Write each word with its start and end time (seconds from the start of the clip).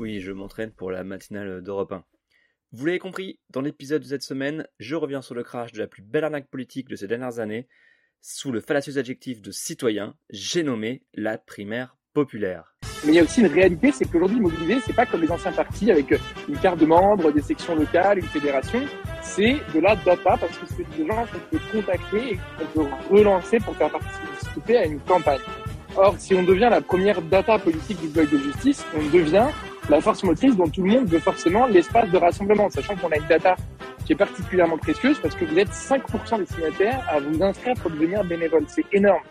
Oui, 0.00 0.18
je 0.20 0.32
m'entraîne 0.32 0.70
pour 0.70 0.90
la 0.90 1.04
matinale 1.04 1.60
d'Europe 1.60 1.92
1. 1.92 2.02
Vous 2.72 2.86
l'avez 2.86 2.98
compris, 2.98 3.38
dans 3.50 3.60
l'épisode 3.60 4.00
de 4.00 4.06
cette 4.06 4.22
semaine, 4.22 4.66
je 4.78 4.96
reviens 4.96 5.20
sur 5.20 5.34
le 5.34 5.42
crash 5.42 5.72
de 5.72 5.78
la 5.78 5.86
plus 5.86 6.00
belle 6.00 6.24
arnaque 6.24 6.48
politique 6.48 6.88
de 6.88 6.96
ces 6.96 7.06
dernières 7.06 7.38
années. 7.38 7.68
Sous 8.22 8.50
le 8.50 8.62
fallacieux 8.62 8.96
adjectif 8.96 9.42
de 9.42 9.50
citoyen, 9.50 10.14
j'ai 10.30 10.62
nommé 10.62 11.02
la 11.12 11.36
primaire 11.36 11.98
populaire. 12.14 12.74
Mais 13.04 13.12
il 13.12 13.14
y 13.16 13.18
a 13.18 13.24
aussi 13.24 13.42
une 13.42 13.48
réalité, 13.48 13.92
c'est 13.92 14.06
qu'aujourd'hui, 14.06 14.40
mobiliser, 14.40 14.80
c'est 14.80 14.96
pas 14.96 15.04
comme 15.04 15.20
les 15.20 15.30
anciens 15.30 15.52
partis 15.52 15.90
avec 15.90 16.14
une 16.48 16.56
carte 16.56 16.78
de 16.80 16.86
membre, 16.86 17.30
des 17.30 17.42
sections 17.42 17.74
locales, 17.74 18.20
une 18.20 18.24
fédération. 18.24 18.80
C'est 19.20 19.58
de 19.74 19.80
la 19.80 19.96
data 19.96 20.38
parce 20.38 20.56
que 20.56 20.64
c'est 20.64 20.96
des 20.96 21.06
gens 21.06 21.26
qu'on 21.26 21.58
peut 21.58 21.60
contacter 21.70 22.32
et 22.32 22.38
qu'on 22.56 22.84
peut 22.84 22.90
relancer 23.10 23.58
pour 23.58 23.76
faire 23.76 23.90
participer 23.90 24.78
à 24.78 24.86
une 24.86 25.00
campagne. 25.00 25.40
Or, 25.94 26.14
si 26.18 26.34
on 26.34 26.42
devient 26.42 26.68
la 26.70 26.80
première 26.80 27.20
data 27.20 27.58
politique 27.58 28.00
du 28.00 28.08
bloc 28.08 28.30
de 28.30 28.38
justice, 28.38 28.82
on 28.94 29.06
devient 29.10 29.48
la 29.88 30.00
force 30.00 30.22
motrice 30.22 30.56
dont 30.56 30.68
tout 30.68 30.82
le 30.82 30.90
monde 30.90 31.08
veut 31.08 31.18
forcément 31.18 31.66
l'espace 31.66 32.10
de 32.10 32.18
rassemblement, 32.18 32.68
sachant 32.70 32.96
qu'on 32.96 33.10
a 33.10 33.16
une 33.16 33.26
data 33.26 33.56
qui 34.04 34.12
est 34.12 34.16
particulièrement 34.16 34.78
précieuse 34.78 35.18
parce 35.20 35.34
que 35.34 35.44
vous 35.44 35.58
êtes 35.58 35.70
5% 35.70 36.38
des 36.38 36.46
signataires 36.46 37.04
à 37.08 37.20
vous 37.20 37.42
inscrire 37.42 37.74
pour 37.74 37.90
devenir 37.90 38.24
bénévole. 38.24 38.64
C'est 38.68 38.86
énorme. 38.92 39.22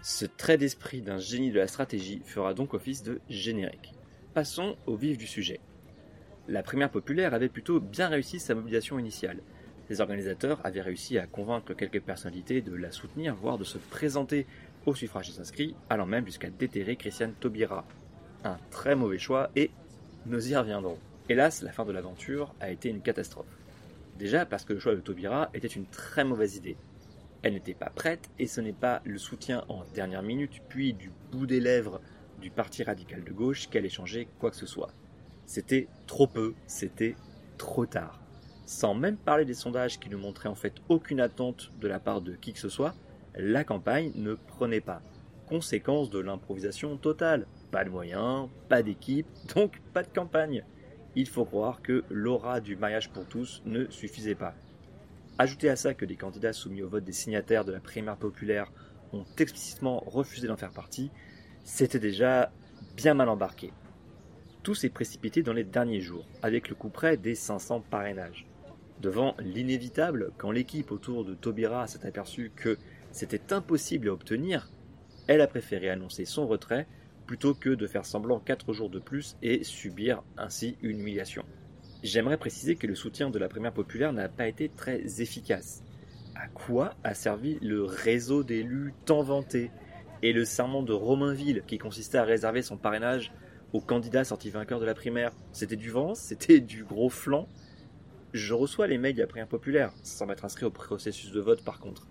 Ce 0.00 0.24
trait 0.24 0.58
d'esprit 0.58 1.00
d'un 1.02 1.18
génie 1.18 1.52
de 1.52 1.58
la 1.58 1.68
stratégie 1.68 2.22
fera 2.24 2.54
donc 2.54 2.74
office 2.74 3.02
de 3.02 3.20
générique. 3.28 3.94
Passons 4.34 4.76
au 4.86 4.96
vif 4.96 5.18
du 5.18 5.26
sujet. 5.26 5.60
La 6.48 6.62
primaire 6.62 6.90
populaire 6.90 7.34
avait 7.34 7.48
plutôt 7.48 7.78
bien 7.78 8.08
réussi 8.08 8.40
sa 8.40 8.54
mobilisation 8.54 8.98
initiale. 8.98 9.40
Les 9.88 10.00
organisateurs 10.00 10.60
avaient 10.64 10.80
réussi 10.80 11.18
à 11.18 11.26
convaincre 11.26 11.74
quelques 11.74 12.00
personnalités 12.00 12.62
de 12.62 12.74
la 12.74 12.90
soutenir, 12.90 13.36
voire 13.36 13.58
de 13.58 13.64
se 13.64 13.78
présenter 13.78 14.46
au 14.86 14.94
suffrage 14.94 15.30
des 15.30 15.40
inscrits, 15.40 15.76
allant 15.88 16.06
même 16.06 16.26
jusqu'à 16.26 16.50
déterrer 16.50 16.96
Christiane 16.96 17.34
Taubira. 17.38 17.84
Un 18.42 18.56
très 18.70 18.96
mauvais 18.96 19.18
choix 19.18 19.50
et 19.54 19.70
nous 20.26 20.50
y 20.50 20.56
reviendrons. 20.56 20.98
Hélas, 21.28 21.62
la 21.62 21.72
fin 21.72 21.84
de 21.84 21.92
l'aventure 21.92 22.54
a 22.60 22.70
été 22.70 22.88
une 22.88 23.00
catastrophe. 23.00 23.58
Déjà 24.18 24.46
parce 24.46 24.64
que 24.64 24.72
le 24.72 24.78
choix 24.78 24.94
de 24.94 25.00
Taubira 25.00 25.50
était 25.54 25.68
une 25.68 25.86
très 25.86 26.24
mauvaise 26.24 26.56
idée. 26.56 26.76
Elle 27.42 27.54
n'était 27.54 27.74
pas 27.74 27.90
prête 27.90 28.30
et 28.38 28.46
ce 28.46 28.60
n'est 28.60 28.72
pas 28.72 29.02
le 29.04 29.18
soutien 29.18 29.64
en 29.68 29.82
dernière 29.94 30.22
minute 30.22 30.62
puis 30.68 30.92
du 30.92 31.10
bout 31.32 31.46
des 31.46 31.58
lèvres 31.58 32.00
du 32.40 32.50
parti 32.50 32.84
radical 32.84 33.24
de 33.24 33.32
gauche 33.32 33.68
qu'elle 33.68 33.84
échangeait 33.84 34.28
quoi 34.38 34.50
que 34.50 34.56
ce 34.56 34.66
soit. 34.66 34.92
C'était 35.44 35.88
trop 36.06 36.26
peu, 36.28 36.54
c'était 36.66 37.16
trop 37.58 37.86
tard. 37.86 38.20
Sans 38.64 38.94
même 38.94 39.16
parler 39.16 39.44
des 39.44 39.54
sondages 39.54 39.98
qui 39.98 40.08
ne 40.08 40.16
montraient 40.16 40.48
en 40.48 40.54
fait 40.54 40.74
aucune 40.88 41.20
attente 41.20 41.72
de 41.80 41.88
la 41.88 41.98
part 41.98 42.20
de 42.20 42.34
qui 42.34 42.52
que 42.52 42.60
ce 42.60 42.68
soit, 42.68 42.94
la 43.34 43.64
campagne 43.64 44.12
ne 44.14 44.34
prenait 44.34 44.80
pas. 44.80 45.02
Conséquence 45.48 46.10
de 46.10 46.20
l'improvisation 46.20 46.96
totale. 46.96 47.46
Pas 47.72 47.84
de 47.84 47.90
moyens, 47.90 48.48
pas 48.68 48.82
d'équipe, 48.84 49.26
donc 49.56 49.80
pas 49.92 50.04
de 50.04 50.12
campagne. 50.14 50.64
Il 51.16 51.28
faut 51.28 51.44
croire 51.44 51.82
que 51.82 52.04
l'aura 52.08 52.60
du 52.60 52.76
mariage 52.76 53.10
pour 53.10 53.26
tous 53.26 53.62
ne 53.66 53.90
suffisait 53.90 54.36
pas. 54.36 54.54
Ajoutez 55.38 55.68
à 55.68 55.76
ça 55.76 55.94
que 55.94 56.04
les 56.04 56.16
candidats 56.16 56.52
soumis 56.52 56.82
au 56.82 56.88
vote 56.88 57.04
des 57.04 57.12
signataires 57.12 57.64
de 57.64 57.72
la 57.72 57.80
primaire 57.80 58.16
populaire 58.16 58.70
ont 59.12 59.24
explicitement 59.38 60.00
refusé 60.06 60.46
d'en 60.46 60.56
faire 60.56 60.70
partie, 60.70 61.10
c'était 61.64 61.98
déjà 61.98 62.52
bien 62.96 63.14
mal 63.14 63.28
embarqué. 63.28 63.72
Tout 64.62 64.74
s'est 64.74 64.90
précipité 64.90 65.42
dans 65.42 65.52
les 65.52 65.64
derniers 65.64 66.00
jours, 66.00 66.26
avec 66.42 66.68
le 66.68 66.74
coup 66.74 66.90
près 66.90 67.16
des 67.16 67.34
500 67.34 67.80
parrainages. 67.90 68.46
Devant 69.00 69.34
l'inévitable, 69.40 70.30
quand 70.38 70.50
l'équipe 70.50 70.92
autour 70.92 71.24
de 71.24 71.34
Taubira 71.34 71.86
s'est 71.86 72.06
aperçue 72.06 72.52
que 72.54 72.78
c'était 73.10 73.52
impossible 73.52 74.08
à 74.08 74.12
obtenir, 74.12 74.70
elle 75.26 75.40
a 75.40 75.46
préféré 75.46 75.90
annoncer 75.90 76.24
son 76.24 76.46
retrait 76.46 76.86
plutôt 77.26 77.54
que 77.54 77.70
de 77.70 77.86
faire 77.86 78.04
semblant 78.04 78.40
quatre 78.40 78.72
jours 78.72 78.90
de 78.90 78.98
plus 78.98 79.36
et 79.42 79.64
subir 79.64 80.22
ainsi 80.36 80.76
une 80.82 81.00
humiliation. 81.00 81.44
J'aimerais 82.02 82.36
préciser 82.36 82.76
que 82.76 82.86
le 82.86 82.94
soutien 82.94 83.30
de 83.30 83.38
la 83.38 83.48
primaire 83.48 83.72
populaire 83.72 84.12
n'a 84.12 84.28
pas 84.28 84.48
été 84.48 84.68
très 84.68 85.20
efficace. 85.22 85.82
À 86.34 86.48
quoi 86.48 86.94
a 87.04 87.14
servi 87.14 87.58
le 87.62 87.84
réseau 87.84 88.42
d'élus 88.42 88.92
tant 89.04 89.22
vanté 89.22 89.70
et 90.22 90.32
le 90.32 90.44
serment 90.44 90.82
de 90.82 90.92
Romainville 90.92 91.62
qui 91.66 91.78
consistait 91.78 92.18
à 92.18 92.24
réserver 92.24 92.62
son 92.62 92.76
parrainage 92.76 93.32
aux 93.72 93.80
candidats 93.80 94.24
sortis 94.24 94.50
vainqueurs 94.50 94.80
de 94.80 94.84
la 94.84 94.94
primaire? 94.94 95.32
C'était 95.52 95.76
du 95.76 95.90
vent? 95.90 96.14
C'était 96.14 96.60
du 96.60 96.84
gros 96.84 97.10
flanc? 97.10 97.48
Je 98.32 98.54
reçois 98.54 98.86
les 98.86 98.98
mails 98.98 99.14
de 99.14 99.20
la 99.20 99.26
primaire 99.26 99.48
populaire, 99.48 99.92
sans 100.02 100.26
m'être 100.26 100.44
inscrit 100.44 100.64
au 100.64 100.70
processus 100.70 101.30
de 101.30 101.40
vote 101.40 101.62
par 101.62 101.78
contre 101.78 102.08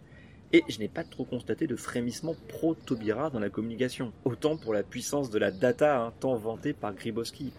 et 0.53 0.63
je 0.67 0.79
n'ai 0.79 0.87
pas 0.87 1.03
trop 1.03 1.23
constaté 1.23 1.67
de 1.67 1.75
frémissement 1.75 2.35
pro-Taubira 2.49 3.29
dans 3.29 3.39
la 3.39 3.49
communication. 3.49 4.11
Autant 4.25 4.57
pour 4.57 4.73
la 4.73 4.83
puissance 4.83 5.29
de 5.29 5.39
la 5.39 5.51
data, 5.51 6.01
hein, 6.01 6.13
tant 6.19 6.35
vantée 6.35 6.73
par 6.73 6.93
Gribowski. 6.93 7.53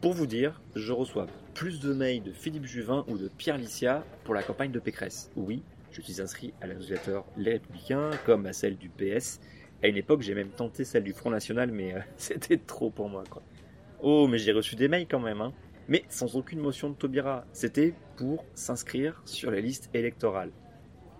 Pour 0.00 0.12
vous 0.12 0.26
dire, 0.26 0.60
je 0.74 0.92
reçois 0.92 1.26
plus 1.54 1.80
de 1.80 1.92
mails 1.92 2.22
de 2.22 2.32
Philippe 2.32 2.64
Juvin 2.64 3.04
ou 3.08 3.18
de 3.18 3.28
Pierre 3.28 3.58
Licia 3.58 4.04
pour 4.24 4.34
la 4.34 4.42
campagne 4.42 4.72
de 4.72 4.78
Pécresse. 4.78 5.30
Oui, 5.36 5.62
je 5.90 6.00
suis 6.00 6.20
inscrit 6.20 6.54
à 6.60 6.66
la 6.66 6.74
newsletter 6.74 7.20
Les 7.36 7.52
Républicains, 7.52 8.10
comme 8.24 8.46
à 8.46 8.52
celle 8.52 8.76
du 8.76 8.88
PS. 8.88 9.40
À 9.82 9.88
une 9.88 9.96
époque, 9.96 10.22
j'ai 10.22 10.34
même 10.34 10.50
tenté 10.50 10.84
celle 10.84 11.04
du 11.04 11.12
Front 11.12 11.30
National, 11.30 11.70
mais 11.70 11.94
euh, 11.94 12.00
c'était 12.16 12.56
trop 12.56 12.90
pour 12.90 13.08
moi, 13.08 13.24
quoi. 13.28 13.42
Oh, 14.00 14.26
mais 14.26 14.38
j'ai 14.38 14.52
reçu 14.52 14.76
des 14.76 14.88
mails 14.88 15.06
quand 15.08 15.20
même, 15.20 15.40
hein. 15.40 15.52
Mais 15.88 16.04
sans 16.08 16.36
aucune 16.36 16.60
motion 16.60 16.90
de 16.90 16.94
Taubira. 16.94 17.44
C'était 17.52 17.94
pour 18.16 18.44
s'inscrire 18.54 19.22
sur 19.24 19.50
les 19.50 19.62
listes 19.62 19.88
électorales 19.94 20.50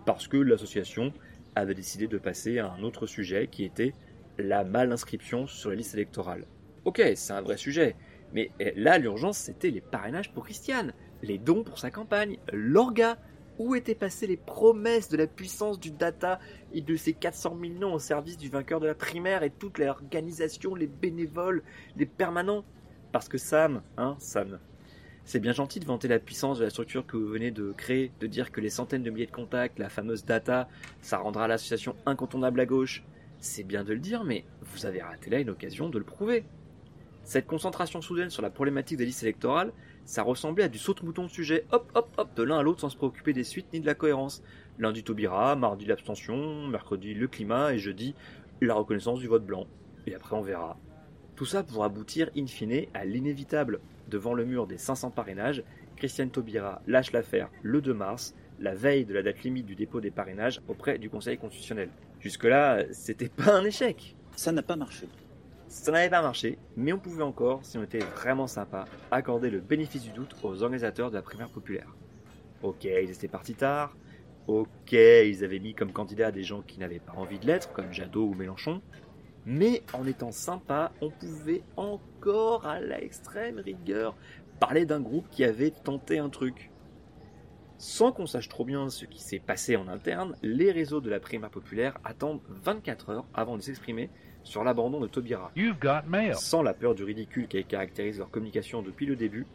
parce 0.07 0.29
que 0.29 0.39
l'association 0.39 1.13
avait 1.55 1.75
décidé 1.75 2.07
de 2.07 2.17
passer 2.17 2.59
à 2.59 2.73
un 2.73 2.83
autre 2.83 3.07
sujet 3.07 3.49
qui 3.49 3.65
était 3.65 3.93
la 4.39 4.65
mal-inscription 4.65 5.47
sur 5.47 5.71
les 5.71 5.77
listes 5.77 5.95
électorales. 5.95 6.47
Ok, 6.85 7.03
c'est 7.15 7.33
un 7.33 7.43
vrai 7.43 7.57
sujet, 7.57 7.97
mais 8.33 8.51
eh, 8.61 8.73
là 8.77 8.97
l'urgence 8.97 9.37
c'était 9.37 9.71
les 9.71 9.81
parrainages 9.81 10.33
pour 10.33 10.45
Christiane, 10.45 10.95
les 11.23 11.39
dons 11.39 11.65
pour 11.65 11.79
sa 11.79 11.91
campagne, 11.91 12.39
l'orga. 12.53 13.19
Où 13.59 13.75
étaient 13.75 13.95
passées 13.95 14.27
les 14.27 14.37
promesses 14.37 15.09
de 15.09 15.17
la 15.17 15.27
puissance 15.27 15.81
du 15.81 15.91
data 15.91 16.41
et 16.75 16.83
de 16.83 16.95
ces 16.95 17.15
400 17.15 17.57
000 17.59 17.73
noms 17.79 17.95
au 17.95 17.99
service 17.99 18.37
du 18.37 18.51
vainqueur 18.51 18.81
de 18.81 18.87
la 18.87 18.95
primaire 18.95 19.43
et 19.43 19.49
toute 19.49 19.79
l'organisation, 19.79 20.75
les 20.75 20.87
bénévoles, 20.87 21.63
les 21.97 22.05
permanents? 22.05 22.67
Parce 23.13 23.31
que 23.31 23.39
Sam, 23.39 23.81
hein, 23.97 24.15
Sam, 24.19 24.59
c'est 25.27 25.41
bien 25.41 25.53
gentil 25.53 25.81
de 25.81 25.85
vanter 25.85 26.07
la 26.07 26.21
puissance 26.21 26.61
de 26.61 26.65
la 26.65 26.71
structure 26.71 27.05
que 27.05 27.17
vous 27.17 27.27
venez 27.27 27.51
de 27.51 27.73
créer, 27.73 28.13
de 28.21 28.29
dire 28.29 28.53
que 28.53 28.61
les 28.61 28.71
centaines 28.71 29.03
de 29.03 29.11
milliers 29.11 29.27
de 29.27 29.33
contacts, 29.33 29.79
la 29.81 29.89
fameuse 29.89 30.25
data, 30.25 30.69
ça 31.03 31.19
rendra 31.19 31.49
l'association 31.49 31.97
incontournable 32.07 32.61
à 32.61 32.65
gauche. 32.65 33.03
C'est 33.41 33.65
bien 33.65 33.83
de 33.83 33.93
le 33.93 33.99
dire, 33.99 34.23
mais 34.23 34.45
vous 34.63 34.87
avez 34.87 35.03
raté 35.03 35.29
là 35.31 35.41
une 35.41 35.51
occasion 35.51 35.89
de 35.89 35.99
le 35.99 36.05
prouver. 36.05 36.45
Cette 37.25 37.49
concentration 37.49 38.01
soudaine 38.01 38.31
sur 38.31 38.41
la 38.41 38.51
problématique 38.51 38.99
des 38.99 39.05
listes 39.05 39.25
électorales, 39.25 39.73
ça 40.05 40.23
ressemblait 40.23 40.63
à 40.63 40.69
du 40.69 40.79
saute-mouton 40.79 41.25
de 41.25 41.29
sujet, 41.29 41.67
hop 41.73 41.91
hop 41.97 42.09
hop, 42.17 42.37
de 42.37 42.43
l'un 42.45 42.59
à 42.59 42.63
l'autre 42.63 42.83
sans 42.83 42.89
se 42.89 42.97
préoccuper 42.97 43.33
des 43.33 43.43
suites 43.43 43.67
ni 43.73 43.81
de 43.81 43.87
la 43.87 43.95
cohérence. 43.95 44.45
Lundi 44.79 45.03
Taubira, 45.03 45.57
mardi 45.57 45.87
l'abstention, 45.87 46.69
mercredi 46.69 47.15
le 47.15 47.27
climat 47.27 47.75
et 47.75 47.79
jeudi 47.79 48.15
la 48.61 48.75
reconnaissance 48.75 49.19
du 49.19 49.27
vote 49.27 49.45
blanc. 49.45 49.67
Et 50.07 50.15
après 50.15 50.37
on 50.37 50.43
verra. 50.43 50.79
Tout 51.37 51.45
ça 51.45 51.63
pour 51.63 51.85
aboutir 51.85 52.31
in 52.35 52.47
fine 52.47 52.87
à 52.95 53.05
l'inévitable 53.05 53.81
devant 54.09 54.33
le 54.33 54.47
mur 54.47 54.67
des 54.67 54.79
500 54.79 55.11
parrainages, 55.11 55.63
Christiane 55.97 56.31
Taubira 56.31 56.81
lâche 56.87 57.13
l'affaire 57.13 57.51
le 57.63 57.83
2 57.83 57.93
mars, 57.93 58.35
la 58.59 58.75
veille 58.75 59.05
de 59.05 59.13
la 59.13 59.23
date 59.23 59.43
limite 59.43 59.67
du 59.67 59.75
dépôt 59.75 60.01
des 60.01 60.11
parrainages 60.11 60.63
auprès 60.67 60.99
du 60.99 61.11
Conseil 61.11 61.37
constitutionnel. 61.37 61.91
Jusque-là, 62.21 62.85
c'était 62.93 63.29
pas 63.29 63.55
un 63.55 63.65
échec. 63.65 64.17
Ça 64.35 64.51
n'a 64.51 64.63
pas 64.63 64.77
marché. 64.77 65.09
Ça 65.69 65.93
n'avait 65.93 66.09
pas 66.09 66.23
marché, 66.23 66.59
mais 66.75 66.95
on 66.95 66.99
pouvait 66.99 67.23
encore, 67.23 67.63
si 67.65 67.77
on 67.77 67.83
était 67.83 67.99
vraiment 67.99 68.47
sympa, 68.47 68.87
accorder 69.11 69.51
le 69.51 69.61
bénéfice 69.61 70.05
du 70.05 70.11
doute 70.11 70.35
aux 70.43 70.63
organisateurs 70.63 71.11
de 71.11 71.17
la 71.17 71.23
primaire 71.23 71.51
populaire. 71.51 71.95
Ok, 72.63 72.85
ils 72.85 73.11
étaient 73.11 73.29
partis 73.29 73.55
tard. 73.55 73.95
Ok, 74.47 74.93
ils 74.93 75.45
avaient 75.45 75.59
mis 75.59 75.75
comme 75.75 75.93
candidat 75.93 76.31
des 76.31 76.45
gens 76.45 76.63
qui 76.63 76.79
n'avaient 76.79 77.01
pas 77.01 77.13
envie 77.15 77.39
de 77.39 77.47
l'être, 77.47 77.73
comme 77.73 77.93
Jadot 77.93 78.25
ou 78.25 78.35
Mélenchon. 78.35 78.81
Mais 79.47 79.83
en 79.93 80.07
étant 80.07 80.33
sympa, 80.33 80.93
on 81.01 81.11
pouvait 81.11 81.63
encore, 81.77 82.67
à 82.67 82.81
l'extrême 82.81 83.61
rigueur, 83.61 84.17
parler 84.59 84.85
d'un 84.85 85.01
groupe 85.01 85.29
qui 85.31 85.45
avait 85.45 85.71
tenté 85.71 86.19
un 86.19 86.29
truc. 86.29 86.71
Sans 87.79 88.11
qu'on 88.11 88.27
sache 88.27 88.49
trop 88.49 88.65
bien 88.65 88.89
ce 88.89 89.05
qui 89.05 89.23
s'est 89.23 89.39
passé 89.39 89.77
en 89.77 89.87
interne, 89.87 90.35
les 90.43 90.73
réseaux 90.73 91.01
de 91.01 91.11
la 91.11 91.21
primaire 91.21 91.51
populaire 91.51 91.99
attendent 92.05 92.41
24 92.49 93.11
heures 93.11 93.27
avant 93.35 93.57
de 93.57 93.63
s'exprimer 93.63 94.11
sur 94.43 94.65
l'abandon 94.65 94.99
de 94.99 95.07
Taubira. 95.07 95.53
Sans 96.35 96.63
la 96.63 96.75
peur 96.75 96.95
du 96.95 97.05
ridicule 97.05 97.49
qui 97.49 97.63
caractérise 97.65 98.19
leur 98.19 98.31
communication 98.31 98.83
depuis 98.83 99.07
le 99.07 99.15
début, 99.15 99.47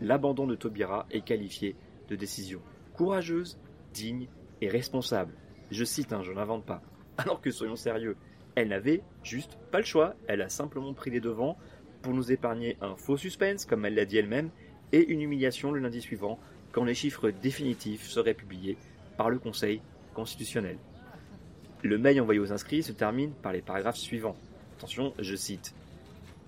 l'abandon 0.00 0.46
de 0.46 0.56
Taubira 0.56 1.06
est 1.10 1.20
qualifié 1.22 1.76
de 2.08 2.16
décision 2.16 2.60
courageuse, 2.94 3.58
digne 3.94 4.26
et 4.60 4.68
responsable. 4.68 5.32
Je 5.70 5.84
cite, 5.84 6.12
hein, 6.12 6.22
je 6.22 6.32
n'invente 6.32 6.66
pas. 6.66 6.82
Alors 7.16 7.40
que 7.40 7.50
soyons 7.52 7.76
sérieux, 7.76 8.16
elle 8.58 8.68
n'avait 8.68 9.02
juste 9.22 9.56
pas 9.70 9.78
le 9.78 9.84
choix, 9.84 10.14
elle 10.26 10.42
a 10.42 10.48
simplement 10.48 10.92
pris 10.92 11.10
les 11.10 11.20
devants 11.20 11.56
pour 12.02 12.12
nous 12.12 12.32
épargner 12.32 12.76
un 12.80 12.96
faux 12.96 13.16
suspense, 13.16 13.64
comme 13.64 13.84
elle 13.84 13.94
l'a 13.94 14.04
dit 14.04 14.18
elle-même, 14.18 14.50
et 14.92 15.06
une 15.06 15.20
humiliation 15.20 15.70
le 15.70 15.80
lundi 15.80 16.00
suivant, 16.00 16.38
quand 16.72 16.84
les 16.84 16.94
chiffres 16.94 17.30
définitifs 17.30 18.08
seraient 18.08 18.34
publiés 18.34 18.76
par 19.16 19.30
le 19.30 19.38
Conseil 19.38 19.80
constitutionnel. 20.14 20.78
Le 21.82 21.98
mail 21.98 22.20
envoyé 22.20 22.40
aux 22.40 22.52
inscrits 22.52 22.82
se 22.82 22.92
termine 22.92 23.30
par 23.30 23.52
les 23.52 23.62
paragraphes 23.62 23.96
suivants. 23.96 24.36
Attention, 24.76 25.14
je 25.18 25.36
cite. 25.36 25.74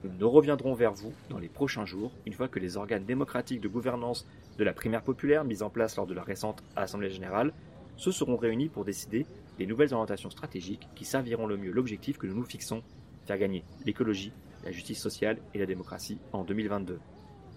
Nous 0.03 0.31
reviendrons 0.31 0.75
vers 0.75 0.93
vous 0.93 1.13
dans 1.29 1.39
les 1.39 1.49
prochains 1.49 1.85
jours, 1.85 2.11
une 2.27 2.33
fois 2.33 2.49
que 2.49 2.59
les 2.59 2.77
organes 2.77 3.05
démocratiques 3.05 3.61
de 3.61 3.69
gouvernance 3.69 4.27
de 4.59 4.65
la 4.65 4.73
primaire 4.73 5.03
populaire 5.03 5.45
mise 5.45 5.63
en 5.63 5.71
place 5.71 5.97
lors 5.97 6.06
de 6.06 6.15
la 6.15 6.23
récente 6.23 6.63
Assemblée 6.75 7.11
générale 7.11 7.53
se 7.97 8.11
seront 8.11 8.37
réunis 8.37 8.69
pour 8.69 8.85
décider 8.85 9.27
des 9.61 9.67
nouvelles 9.67 9.93
orientations 9.93 10.31
stratégiques 10.31 10.89
qui 10.95 11.05
serviront 11.05 11.47
le 11.47 11.59
mieux 11.59 11.71
l'objectif 11.71 12.17
que 12.17 12.27
nous 12.27 12.35
nous 12.35 12.45
fixons, 12.45 12.83
faire 13.27 13.37
gagner 13.37 13.62
l'écologie, 13.85 14.33
la 14.65 14.73
justice 14.73 14.99
sociale 14.99 15.37
et 15.53 15.59
la 15.59 15.67
démocratie 15.67 16.19
en 16.33 16.45
2022. 16.45 16.99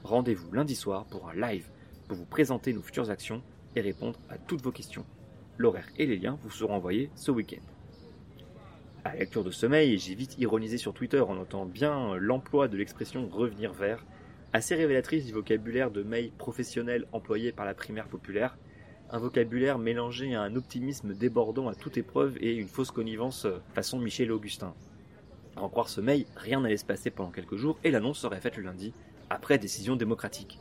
Rendez-vous 0.03 0.51
lundi 0.51 0.75
soir 0.75 1.05
pour 1.05 1.29
un 1.29 1.33
live 1.33 1.69
pour 2.09 2.17
vous 2.17 2.25
présenter 2.25 2.73
nos 2.73 2.81
futures 2.81 3.09
actions 3.09 3.41
et 3.77 3.79
répondre 3.79 4.19
à 4.29 4.37
toutes 4.37 4.61
vos 4.61 4.73
questions. 4.73 5.05
L'horaire 5.57 5.87
et 5.97 6.05
les 6.05 6.17
liens 6.17 6.37
vous 6.43 6.49
seront 6.49 6.73
envoyés 6.73 7.09
ce 7.15 7.31
week-end. 7.31 7.63
À 9.05 9.13
la 9.13 9.19
lecture 9.21 9.45
de 9.45 9.67
mail, 9.67 9.97
j'ai 9.97 10.15
vite 10.15 10.35
ironisé 10.39 10.77
sur 10.77 10.93
Twitter 10.93 11.21
en 11.21 11.35
notant 11.35 11.65
bien 11.65 12.17
l'emploi 12.17 12.67
de 12.67 12.75
l'expression 12.75 13.29
revenir 13.29 13.71
vers, 13.71 14.05
assez 14.51 14.75
révélatrice 14.75 15.25
du 15.25 15.31
vocabulaire 15.31 15.89
de 15.89 16.03
mail 16.03 16.33
professionnel 16.37 17.07
employé 17.13 17.53
par 17.53 17.65
la 17.65 17.73
primaire 17.73 18.09
populaire, 18.09 18.57
un 19.13 19.19
vocabulaire 19.19 19.77
mélangé 19.77 20.33
à 20.33 20.41
un 20.41 20.55
optimisme 20.55 21.13
débordant 21.13 21.67
à 21.67 21.75
toute 21.75 21.97
épreuve 21.97 22.35
et 22.41 22.55
une 22.55 22.67
fausse 22.67 22.89
connivence 22.89 23.45
euh, 23.45 23.59
façon 23.75 23.99
Michel 23.99 24.31
Augustin. 24.31 24.73
À 25.55 25.61
en 25.61 25.69
croire 25.69 25.87
mail, 26.01 26.25
rien 26.35 26.61
n'allait 26.61 26.77
se 26.77 26.83
passer 26.83 27.11
pendant 27.11 27.29
quelques 27.29 27.55
jours 27.55 27.77
et 27.83 27.91
l'annonce 27.91 28.17
serait 28.17 28.41
faite 28.41 28.57
le 28.57 28.63
lundi, 28.63 28.91
après 29.29 29.59
décision 29.59 29.95
démocratique. 29.95 30.57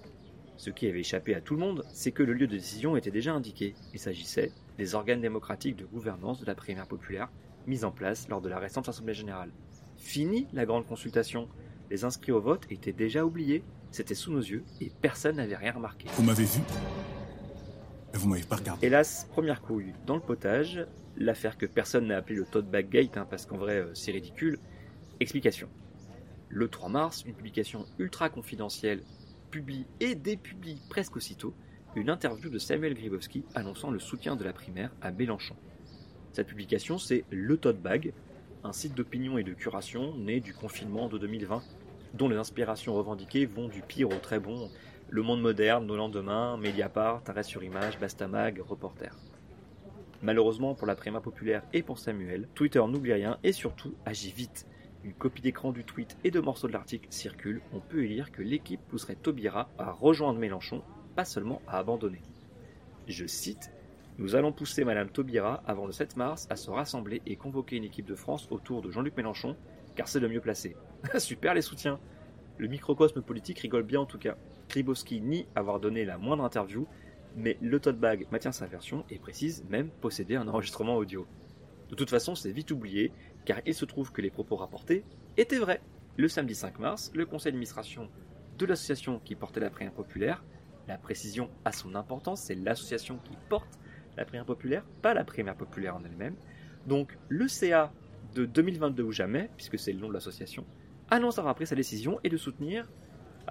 Ce 0.58 0.68
qui 0.68 0.86
avait 0.86 1.00
échappé 1.00 1.34
à 1.34 1.40
tout 1.40 1.54
le 1.54 1.60
monde, 1.60 1.82
c'est 1.94 2.12
que 2.12 2.22
le 2.22 2.34
lieu 2.34 2.46
de 2.46 2.54
décision 2.54 2.94
était 2.94 3.10
déjà 3.10 3.32
indiqué. 3.32 3.74
Il 3.94 3.98
s'agissait 3.98 4.52
des 4.76 4.94
organes 4.94 5.22
démocratiques 5.22 5.76
de 5.76 5.86
gouvernance 5.86 6.38
de 6.38 6.46
la 6.46 6.54
primaire 6.54 6.86
populaire 6.86 7.30
mis 7.66 7.84
en 7.84 7.90
place 7.90 8.28
lors 8.28 8.42
de 8.42 8.50
la 8.50 8.58
récente 8.58 8.86
Assemblée 8.86 9.14
générale. 9.14 9.50
Fini 9.96 10.46
la 10.52 10.66
grande 10.66 10.86
consultation. 10.86 11.48
Les 11.90 12.04
inscrits 12.04 12.32
au 12.32 12.40
vote 12.40 12.66
étaient 12.68 12.92
déjà 12.92 13.24
oubliés, 13.24 13.64
c'était 13.90 14.14
sous 14.14 14.30
nos 14.30 14.40
yeux 14.40 14.62
et 14.82 14.92
personne 15.00 15.36
n'avait 15.36 15.56
rien 15.56 15.72
remarqué. 15.72 16.06
Vous 16.16 16.22
m'avez 16.22 16.44
vu? 16.44 16.60
Hélas, 18.82 19.26
première 19.30 19.62
couille 19.62 19.92
dans 20.06 20.16
le 20.16 20.20
potage, 20.20 20.86
l'affaire 21.16 21.56
que 21.56 21.66
personne 21.66 22.06
n'a 22.06 22.16
appelée 22.18 22.36
le 22.36 22.44
tote 22.44 22.70
bag 22.70 22.88
gate, 22.88 23.16
hein, 23.16 23.26
parce 23.28 23.46
qu'en 23.46 23.56
vrai 23.56 23.78
euh, 23.78 23.94
c'est 23.94 24.12
ridicule. 24.12 24.58
Explication. 25.20 25.68
Le 26.48 26.68
3 26.68 26.88
mars, 26.88 27.24
une 27.26 27.34
publication 27.34 27.86
ultra 27.98 28.28
confidentielle 28.28 29.02
publie 29.50 29.86
et 30.00 30.14
dépublie 30.14 30.80
presque 30.90 31.16
aussitôt 31.16 31.54
une 31.94 32.10
interview 32.10 32.48
de 32.48 32.58
Samuel 32.58 32.94
Gribowski 32.94 33.44
annonçant 33.54 33.90
le 33.90 33.98
soutien 33.98 34.36
de 34.36 34.44
la 34.44 34.52
primaire 34.52 34.90
à 35.02 35.10
Mélenchon. 35.10 35.56
Cette 36.32 36.46
publication, 36.46 36.98
c'est 36.98 37.24
Le 37.30 37.56
Tote 37.58 37.80
Bag, 37.80 38.14
un 38.64 38.72
site 38.72 38.94
d'opinion 38.94 39.36
et 39.38 39.44
de 39.44 39.52
curation 39.52 40.16
né 40.16 40.40
du 40.40 40.54
confinement 40.54 41.08
de 41.08 41.18
2020, 41.18 41.62
dont 42.14 42.28
les 42.28 42.36
inspirations 42.36 42.94
revendiquées 42.94 43.46
vont 43.46 43.68
du 43.68 43.82
pire 43.82 44.08
au 44.08 44.18
très 44.18 44.38
bon, 44.38 44.70
Le 45.14 45.20
Monde 45.20 45.42
Moderne, 45.42 45.84
Nos 45.84 45.96
Lendemains, 45.96 46.56
Mediapart, 46.56 47.22
Arrêt 47.26 47.42
sur 47.42 47.62
Image, 47.62 48.00
Bastamag, 48.00 48.62
Reporter. 48.66 49.14
Malheureusement 50.22 50.74
pour 50.74 50.86
la 50.86 50.94
primaire 50.94 51.20
populaire 51.20 51.62
et 51.74 51.82
pour 51.82 51.98
Samuel, 51.98 52.48
Twitter 52.54 52.78
n'oublie 52.78 53.12
rien 53.12 53.38
et 53.44 53.52
surtout 53.52 53.94
agit 54.06 54.32
vite 54.32 54.66
une 55.04 55.12
copie 55.12 55.42
d'écran 55.42 55.70
du 55.70 55.84
tweet 55.84 56.16
et 56.24 56.30
de 56.30 56.40
morceaux 56.40 56.66
de 56.66 56.72
l'article 56.72 57.08
circulent, 57.10 57.60
on 57.74 57.80
peut 57.80 58.06
y 58.06 58.08
lire 58.08 58.32
que 58.32 58.40
l'équipe 58.40 58.80
pousserait 58.88 59.16
Taubira 59.16 59.68
à 59.76 59.92
rejoindre 59.92 60.38
Mélenchon, 60.38 60.82
pas 61.14 61.26
seulement 61.26 61.60
à 61.68 61.78
abandonner. 61.78 62.22
Je 63.06 63.26
cite 63.26 63.70
Nous 64.16 64.34
allons 64.34 64.50
pousser 64.50 64.82
Madame 64.82 65.10
Taubira 65.10 65.62
avant 65.66 65.84
le 65.84 65.92
7 65.92 66.16
mars 66.16 66.46
à 66.48 66.56
se 66.56 66.70
rassembler 66.70 67.20
et 67.26 67.36
convoquer 67.36 67.76
une 67.76 67.84
équipe 67.84 68.06
de 68.06 68.14
France 68.14 68.48
autour 68.50 68.80
de 68.80 68.90
Jean-Luc 68.90 69.14
Mélenchon, 69.18 69.58
car 69.94 70.08
c'est 70.08 70.20
le 70.20 70.30
mieux 70.30 70.40
placé. 70.40 70.74
Super 71.18 71.52
les 71.52 71.60
soutiens 71.60 72.00
Le 72.56 72.66
microcosme 72.66 73.20
politique 73.20 73.58
rigole 73.58 73.82
bien 73.82 74.00
en 74.00 74.06
tout 74.06 74.18
cas. 74.18 74.38
Kribowski 74.72 75.20
nie 75.20 75.46
avoir 75.54 75.80
donné 75.80 76.06
la 76.06 76.16
moindre 76.16 76.44
interview, 76.44 76.86
mais 77.36 77.58
le 77.60 77.78
tote 77.78 77.98
bag 77.98 78.26
maintient 78.32 78.52
sa 78.52 78.66
version 78.66 79.04
et 79.10 79.18
précise 79.18 79.64
même 79.68 79.90
posséder 79.90 80.34
un 80.34 80.48
enregistrement 80.48 80.96
audio. 80.96 81.26
De 81.90 81.94
toute 81.94 82.08
façon, 82.08 82.34
c'est 82.34 82.52
vite 82.52 82.70
oublié, 82.70 83.12
car 83.44 83.60
il 83.66 83.74
se 83.74 83.84
trouve 83.84 84.12
que 84.12 84.22
les 84.22 84.30
propos 84.30 84.56
rapportés 84.56 85.04
étaient 85.36 85.58
vrais. 85.58 85.82
Le 86.16 86.26
samedi 86.26 86.54
5 86.54 86.78
mars, 86.78 87.10
le 87.14 87.26
conseil 87.26 87.52
d'administration 87.52 88.08
de 88.56 88.64
l'association 88.64 89.18
qui 89.18 89.34
portait 89.34 89.60
la 89.60 89.68
prière 89.68 89.92
populaire, 89.92 90.42
la 90.88 90.96
précision 90.96 91.50
a 91.66 91.72
son 91.72 91.94
importance, 91.94 92.40
c'est 92.40 92.54
l'association 92.54 93.18
qui 93.18 93.36
porte 93.50 93.78
la 94.16 94.24
prière 94.24 94.46
populaire, 94.46 94.86
pas 95.02 95.12
la 95.12 95.24
primaire 95.24 95.54
populaire 95.54 95.96
en 95.96 96.04
elle-même. 96.04 96.36
Donc 96.86 97.18
le 97.28 97.46
CA 97.46 97.92
de 98.34 98.46
2022 98.46 99.02
ou 99.02 99.12
jamais, 99.12 99.50
puisque 99.58 99.78
c'est 99.78 99.92
le 99.92 100.00
nom 100.00 100.08
de 100.08 100.14
l'association, 100.14 100.64
annonce 101.10 101.38
avoir 101.38 101.54
pris 101.54 101.66
sa 101.66 101.74
décision 101.74 102.18
et 102.24 102.30
de 102.30 102.38
soutenir. 102.38 102.90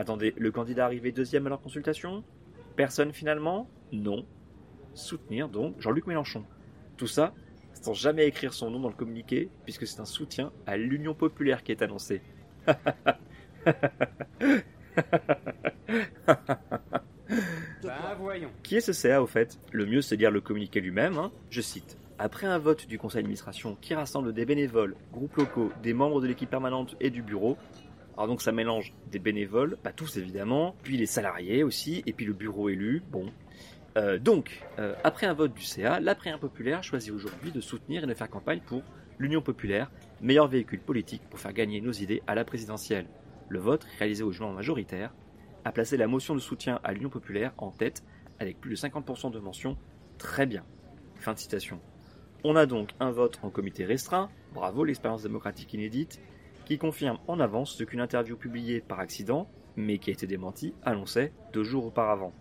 Attendez, 0.01 0.33
le 0.35 0.51
candidat 0.51 0.85
arrivé 0.85 1.11
deuxième 1.11 1.45
à 1.45 1.49
leur 1.49 1.61
consultation? 1.61 2.23
Personne 2.75 3.13
finalement? 3.13 3.69
Non. 3.91 4.25
Soutenir 4.95 5.47
donc 5.47 5.79
Jean-Luc 5.79 6.07
Mélenchon. 6.07 6.43
Tout 6.97 7.05
ça 7.05 7.35
sans 7.73 7.93
jamais 7.93 8.25
écrire 8.25 8.51
son 8.51 8.71
nom 8.71 8.79
dans 8.79 8.89
le 8.89 8.95
communiqué, 8.95 9.51
puisque 9.63 9.85
c'est 9.85 9.99
un 9.99 10.05
soutien 10.05 10.51
à 10.65 10.75
l'Union 10.75 11.13
populaire 11.13 11.61
qui 11.61 11.71
est 11.71 11.83
annoncé. 11.83 12.23
Bah, 17.83 18.17
voyons. 18.19 18.49
Qui 18.63 18.77
est 18.77 18.81
ce 18.81 18.93
CA 18.93 19.21
au 19.21 19.27
fait? 19.27 19.59
Le 19.71 19.85
mieux 19.85 20.01
c'est 20.01 20.15
lire 20.15 20.31
le 20.31 20.41
communiqué 20.41 20.81
lui-même. 20.81 21.19
hein. 21.19 21.31
Je 21.51 21.61
cite. 21.61 21.99
Après 22.17 22.47
un 22.47 22.57
vote 22.57 22.87
du 22.87 22.97
conseil 22.97 23.21
d'administration 23.21 23.77
qui 23.79 23.93
rassemble 23.93 24.33
des 24.33 24.45
bénévoles, 24.45 24.95
groupes 25.11 25.35
locaux, 25.35 25.71
des 25.83 25.93
membres 25.93 26.21
de 26.21 26.27
l'équipe 26.27 26.49
permanente 26.49 26.95
et 26.99 27.11
du 27.11 27.21
bureau, 27.21 27.55
alors 28.15 28.27
donc 28.27 28.41
ça 28.41 28.51
mélange 28.51 28.93
des 29.11 29.19
bénévoles, 29.19 29.77
pas 29.77 29.91
tous 29.91 30.17
évidemment, 30.17 30.75
puis 30.83 30.97
les 30.97 31.05
salariés 31.05 31.63
aussi, 31.63 32.03
et 32.05 32.13
puis 32.13 32.25
le 32.25 32.33
bureau 32.33 32.69
élu, 32.69 33.01
bon. 33.11 33.31
Euh, 33.97 34.19
donc, 34.19 34.61
euh, 34.79 34.93
après 35.03 35.27
un 35.27 35.33
vote 35.33 35.53
du 35.53 35.63
CA, 35.63 35.99
la 35.99 36.15
prière 36.15 36.39
populaire 36.39 36.83
choisit 36.83 37.11
aujourd'hui 37.11 37.51
de 37.51 37.59
soutenir 37.59 38.03
et 38.03 38.07
de 38.07 38.13
faire 38.13 38.29
campagne 38.29 38.61
pour 38.65 38.83
l'Union 39.19 39.41
populaire, 39.41 39.91
meilleur 40.21 40.47
véhicule 40.47 40.79
politique 40.79 41.21
pour 41.29 41.39
faire 41.39 41.53
gagner 41.53 41.81
nos 41.81 41.91
idées 41.91 42.23
à 42.27 42.35
la 42.35 42.45
présidentielle. 42.45 43.07
Le 43.49 43.59
vote, 43.59 43.85
réalisé 43.99 44.23
au 44.23 44.31
juin 44.31 44.51
majoritaire, 44.53 45.13
a 45.65 45.71
placé 45.71 45.97
la 45.97 46.07
motion 46.07 46.35
de 46.35 46.39
soutien 46.39 46.79
à 46.83 46.93
l'Union 46.93 47.09
populaire 47.09 47.53
en 47.57 47.71
tête 47.71 48.03
avec 48.39 48.59
plus 48.59 48.71
de 48.71 48.75
50% 48.75 49.31
de 49.31 49.39
mentions 49.39 49.77
très 50.17 50.45
bien. 50.45 50.63
Fin 51.15 51.33
de 51.33 51.39
citation. 51.39 51.79
On 52.43 52.55
a 52.55 52.65
donc 52.65 52.91
un 52.99 53.11
vote 53.11 53.39
en 53.43 53.51
comité 53.51 53.85
restreint, 53.85 54.29
bravo 54.53 54.83
l'expérience 54.83 55.21
démocratique 55.21 55.73
inédite, 55.73 56.19
qui 56.71 56.77
confirme 56.77 57.17
en 57.27 57.41
avance 57.41 57.75
ce 57.75 57.83
qu'une 57.83 57.99
interview 57.99 58.37
publiée 58.37 58.79
par 58.79 59.01
accident, 59.01 59.49
mais 59.75 59.97
qui 59.97 60.09
a 60.09 60.13
été 60.13 60.25
démentie, 60.25 60.73
annonçait 60.83 61.33
deux 61.51 61.65
jours 61.65 61.87
auparavant. 61.87 62.31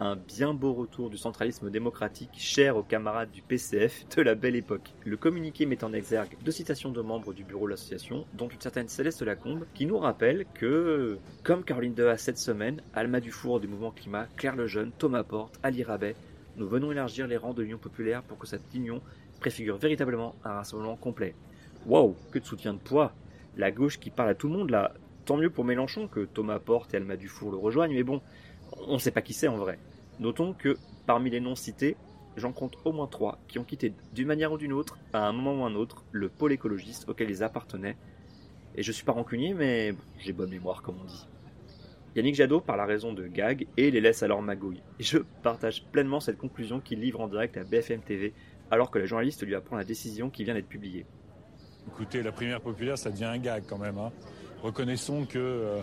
Un 0.00 0.16
bien 0.16 0.52
beau 0.52 0.72
retour 0.72 1.10
du 1.10 1.16
centralisme 1.16 1.70
démocratique 1.70 2.32
cher 2.34 2.76
aux 2.76 2.82
camarades 2.82 3.30
du 3.30 3.40
PCF 3.40 4.04
de 4.16 4.22
la 4.22 4.34
belle 4.34 4.56
époque. 4.56 4.92
Le 5.04 5.16
communiqué 5.16 5.64
met 5.64 5.84
en 5.84 5.92
exergue 5.92 6.36
deux 6.44 6.50
citations 6.50 6.90
de 6.90 7.00
membres 7.02 7.32
du 7.32 7.44
bureau 7.44 7.66
de 7.66 7.70
l'association, 7.70 8.26
dont 8.34 8.48
une 8.48 8.60
certaine 8.60 8.88
Céleste 8.88 9.22
Lacombe, 9.22 9.64
qui 9.74 9.86
nous 9.86 9.98
rappelle 9.98 10.44
que, 10.54 11.18
comme 11.44 11.62
Caroline 11.62 11.94
Dehaas 11.94 12.18
cette 12.18 12.38
semaine, 12.38 12.82
Alma 12.94 13.20
Dufour 13.20 13.60
du 13.60 13.68
mouvement 13.68 13.92
climat, 13.92 14.26
Claire 14.36 14.56
Lejeune, 14.56 14.90
Thomas 14.98 15.22
Porte, 15.22 15.60
Ali 15.62 15.84
Rabet, 15.84 16.16
nous 16.56 16.66
venons 16.66 16.90
élargir 16.90 17.28
les 17.28 17.36
rangs 17.36 17.54
de 17.54 17.62
l'Union 17.62 17.78
populaire 17.78 18.24
pour 18.24 18.38
que 18.38 18.48
cette 18.48 18.74
union 18.74 19.00
préfigure 19.38 19.76
véritablement 19.76 20.34
un 20.42 20.54
rassemblement 20.54 20.96
complet. 20.96 21.36
Waouh, 21.86 22.16
que 22.32 22.40
de 22.40 22.44
soutien 22.44 22.74
de 22.74 22.80
poids 22.80 23.12
La 23.56 23.70
gauche 23.70 23.98
qui 23.98 24.10
parle 24.10 24.30
à 24.30 24.34
tout 24.34 24.48
le 24.48 24.54
monde 24.54 24.70
là, 24.70 24.94
tant 25.24 25.36
mieux 25.36 25.50
pour 25.50 25.64
Mélenchon 25.64 26.08
que 26.08 26.24
Thomas 26.24 26.58
Porte 26.58 26.94
et 26.94 26.96
Alma 26.96 27.16
Dufour 27.16 27.50
le 27.50 27.58
rejoignent, 27.58 27.94
mais 27.94 28.02
bon, 28.02 28.20
on 28.86 28.94
ne 28.94 28.98
sait 28.98 29.10
pas 29.10 29.22
qui 29.22 29.34
c'est 29.34 29.48
en 29.48 29.56
vrai. 29.56 29.78
Notons 30.20 30.54
que 30.54 30.76
parmi 31.06 31.30
les 31.30 31.40
noms 31.40 31.54
cités, 31.54 31.96
j'en 32.36 32.52
compte 32.52 32.76
au 32.84 32.92
moins 32.92 33.06
trois 33.06 33.38
qui 33.48 33.58
ont 33.58 33.64
quitté 33.64 33.92
d'une 34.14 34.28
manière 34.28 34.52
ou 34.52 34.58
d'une 34.58 34.72
autre, 34.72 34.98
à 35.12 35.26
un 35.26 35.32
moment 35.32 35.62
ou 35.62 35.66
un 35.66 35.74
autre, 35.74 36.04
le 36.12 36.28
pôle 36.28 36.52
écologiste 36.52 37.08
auquel 37.08 37.30
ils 37.30 37.42
appartenaient. 37.42 37.96
Et 38.74 38.82
je 38.82 38.92
suis 38.92 39.04
pas 39.04 39.12
rancunier, 39.12 39.52
mais 39.52 39.94
j'ai 40.18 40.32
bonne 40.32 40.50
mémoire 40.50 40.82
comme 40.82 40.96
on 41.00 41.04
dit. 41.04 41.26
Yannick 42.14 42.34
Jadot 42.34 42.60
par 42.60 42.76
la 42.76 42.84
raison 42.84 43.12
de 43.12 43.26
gag 43.26 43.66
et 43.76 43.90
les 43.90 44.00
laisse 44.00 44.22
alors 44.22 44.42
magouille. 44.42 44.82
Et 44.98 45.02
je 45.02 45.18
partage 45.42 45.84
pleinement 45.92 46.20
cette 46.20 46.38
conclusion 46.38 46.80
qu'il 46.80 47.00
livre 47.00 47.20
en 47.20 47.28
direct 47.28 47.56
à 47.56 47.64
BFM 47.64 48.00
TV 48.00 48.34
alors 48.70 48.90
que 48.90 48.98
la 48.98 49.06
journaliste 49.06 49.46
lui 49.46 49.54
apprend 49.54 49.76
la 49.76 49.84
décision 49.84 50.30
qui 50.30 50.44
vient 50.44 50.54
d'être 50.54 50.68
publiée. 50.68 51.06
Écoutez, 51.88 52.22
la 52.22 52.32
primaire 52.32 52.60
populaire, 52.60 52.96
ça 52.98 53.10
devient 53.10 53.24
un 53.24 53.38
gag 53.38 53.64
quand 53.68 53.78
même. 53.78 53.98
Hein. 53.98 54.12
Reconnaissons 54.62 55.26
que 55.26 55.38
euh, 55.38 55.82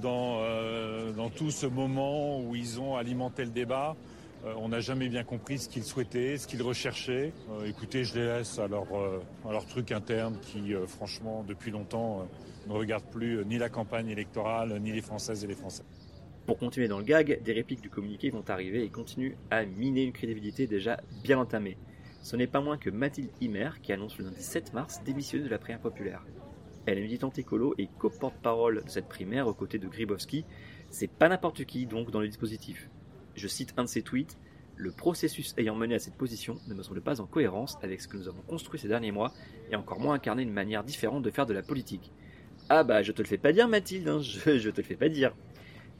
dans, 0.00 0.38
euh, 0.40 1.12
dans 1.12 1.30
tout 1.30 1.50
ce 1.50 1.66
moment 1.66 2.40
où 2.40 2.54
ils 2.54 2.80
ont 2.80 2.96
alimenté 2.96 3.44
le 3.44 3.50
débat, 3.50 3.96
euh, 4.44 4.54
on 4.58 4.68
n'a 4.68 4.80
jamais 4.80 5.08
bien 5.08 5.24
compris 5.24 5.58
ce 5.58 5.68
qu'ils 5.68 5.84
souhaitaient, 5.84 6.38
ce 6.38 6.46
qu'ils 6.46 6.62
recherchaient. 6.62 7.32
Euh, 7.50 7.66
écoutez, 7.66 8.04
je 8.04 8.18
les 8.18 8.26
laisse 8.26 8.58
à 8.58 8.68
leur, 8.68 8.86
à 9.46 9.52
leur 9.52 9.66
truc 9.66 9.92
interne 9.92 10.38
qui, 10.40 10.72
franchement, 10.86 11.44
depuis 11.46 11.70
longtemps, 11.70 12.26
ne 12.66 12.72
regarde 12.72 13.04
plus 13.04 13.44
ni 13.44 13.58
la 13.58 13.68
campagne 13.68 14.08
électorale, 14.08 14.78
ni 14.80 14.92
les 14.92 15.02
Françaises 15.02 15.44
et 15.44 15.46
les 15.46 15.54
Français. 15.54 15.82
Pour 16.46 16.58
continuer 16.58 16.88
dans 16.88 16.98
le 16.98 17.04
gag, 17.04 17.42
des 17.42 17.52
répliques 17.52 17.82
du 17.82 17.90
communiqué 17.90 18.30
vont 18.30 18.44
arriver 18.48 18.82
et 18.82 18.88
continuent 18.88 19.34
à 19.50 19.64
miner 19.64 20.04
une 20.04 20.12
crédibilité 20.12 20.66
déjà 20.66 21.00
bien 21.22 21.38
entamée. 21.38 21.76
Ce 22.22 22.36
n'est 22.36 22.46
pas 22.46 22.60
moins 22.60 22.76
que 22.76 22.90
Mathilde 22.90 23.30
Himer 23.40 23.70
qui 23.82 23.92
annonce 23.92 24.18
le 24.18 24.26
lundi 24.26 24.42
7 24.42 24.74
mars 24.74 25.00
démissionner 25.04 25.44
de 25.44 25.48
la 25.48 25.58
prière 25.58 25.80
populaire. 25.80 26.22
Elle 26.86 26.98
est 26.98 27.02
militante 27.02 27.38
écolo 27.38 27.74
et 27.78 27.88
co-porte-parole 27.98 28.82
de 28.84 28.90
cette 28.90 29.08
primaire 29.08 29.46
aux 29.46 29.54
côtés 29.54 29.78
de 29.78 29.88
Gribowski. 29.88 30.44
C'est 30.90 31.10
pas 31.10 31.28
n'importe 31.28 31.64
qui 31.64 31.86
donc 31.86 32.10
dans 32.10 32.20
le 32.20 32.28
dispositif. 32.28 32.90
Je 33.34 33.48
cite 33.48 33.72
un 33.78 33.84
de 33.84 33.88
ses 33.88 34.02
tweets 34.02 34.38
Le 34.76 34.92
processus 34.92 35.54
ayant 35.56 35.74
mené 35.74 35.94
à 35.94 35.98
cette 35.98 36.16
position 36.16 36.58
ne 36.68 36.74
me 36.74 36.82
semble 36.82 37.00
pas 37.00 37.20
en 37.22 37.26
cohérence 37.26 37.78
avec 37.82 38.00
ce 38.02 38.08
que 38.08 38.18
nous 38.18 38.28
avons 38.28 38.42
construit 38.42 38.78
ces 38.78 38.88
derniers 38.88 39.12
mois 39.12 39.32
et 39.70 39.76
encore 39.76 40.00
moins 40.00 40.14
incarné 40.14 40.42
une 40.42 40.52
manière 40.52 40.84
différente 40.84 41.22
de 41.22 41.30
faire 41.30 41.46
de 41.46 41.54
la 41.54 41.62
politique. 41.62 42.12
Ah 42.68 42.84
bah 42.84 43.02
je 43.02 43.12
te 43.12 43.22
le 43.22 43.28
fais 43.28 43.38
pas 43.38 43.52
dire 43.52 43.66
Mathilde, 43.66 44.08
hein, 44.08 44.20
je, 44.20 44.58
je 44.58 44.70
te 44.70 44.80
le 44.80 44.86
fais 44.86 44.96
pas 44.96 45.08
dire. 45.08 45.34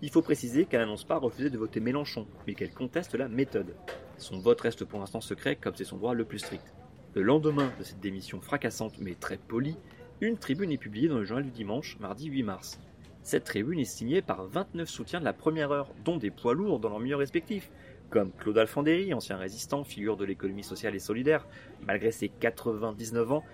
Il 0.03 0.11
faut 0.11 0.23
préciser 0.23 0.67
qu'elle 0.67 0.81
n'annonce 0.81 1.05
pas 1.05 1.19
refuser 1.19 1.50
de 1.50 1.59
voter 1.59 1.81
Mélenchon, 1.81 2.27
mais 2.47 2.55
qu'elle 2.55 2.73
conteste 2.73 3.15
la 3.15 3.29
méthode. 3.29 3.75
Son 4.21 4.39
vote 4.39 4.61
reste 4.61 4.85
pour 4.85 5.00
l'instant 5.00 5.23
secret 5.23 5.57
comme 5.57 5.75
c'est 5.75 5.85
son 5.85 5.97
droit 5.97 6.12
le 6.12 6.27
plus 6.27 6.41
strict. 6.41 6.75
Le 7.15 7.23
lendemain 7.23 7.73
de 7.79 7.83
cette 7.83 8.00
démission 8.00 8.43
fracassante 8.43 8.99
mais 9.00 9.15
très 9.15 9.39
polie, 9.39 9.79
une 10.21 10.37
tribune 10.37 10.71
est 10.71 10.77
publiée 10.77 11.09
dans 11.09 11.17
le 11.17 11.25
journal 11.25 11.47
du 11.47 11.50
dimanche, 11.50 11.97
mardi 12.00 12.27
8 12.27 12.43
mars. 12.43 12.79
Cette 13.23 13.45
tribune 13.45 13.79
est 13.79 13.85
signée 13.87 14.21
par 14.21 14.45
29 14.45 14.87
soutiens 14.91 15.21
de 15.21 15.25
la 15.25 15.33
première 15.33 15.71
heure, 15.73 15.95
dont 16.05 16.19
des 16.19 16.31
poids 16.31 16.53
lourds 16.53 16.81
dans 16.81 16.91
leurs 16.91 17.00
milieux 17.00 17.17
respectifs, 17.17 17.71
comme 18.11 18.31
Claude 18.31 18.59
Alfandéry, 18.59 19.15
ancien 19.15 19.39
résistant, 19.39 19.85
figure 19.85 20.19
de 20.19 20.27
l'économie 20.27 20.65
sociale 20.65 20.95
et 20.95 20.99
solidaire, 20.99 21.47
malgré 21.87 22.11
ses 22.11 22.29
99 22.29 23.33
ans. 23.33 23.45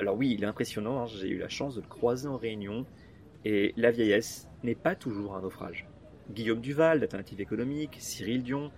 Alors 0.00 0.16
oui, 0.16 0.34
il 0.36 0.42
est 0.42 0.46
impressionnant, 0.46 1.02
hein, 1.02 1.06
j'ai 1.06 1.28
eu 1.28 1.38
la 1.38 1.48
chance 1.48 1.76
de 1.76 1.82
le 1.82 1.86
croiser 1.86 2.26
en 2.26 2.36
réunion, 2.36 2.84
et 3.44 3.74
la 3.76 3.92
vieillesse 3.92 4.48
n'est 4.64 4.74
pas 4.74 4.96
toujours 4.96 5.36
un 5.36 5.42
naufrage. 5.42 5.86
Guillaume 6.30 6.60
Duval, 6.60 6.98
d'Alternative 6.98 7.40
économique, 7.40 7.96
Cyril 8.00 8.42
Dion, 8.42 8.72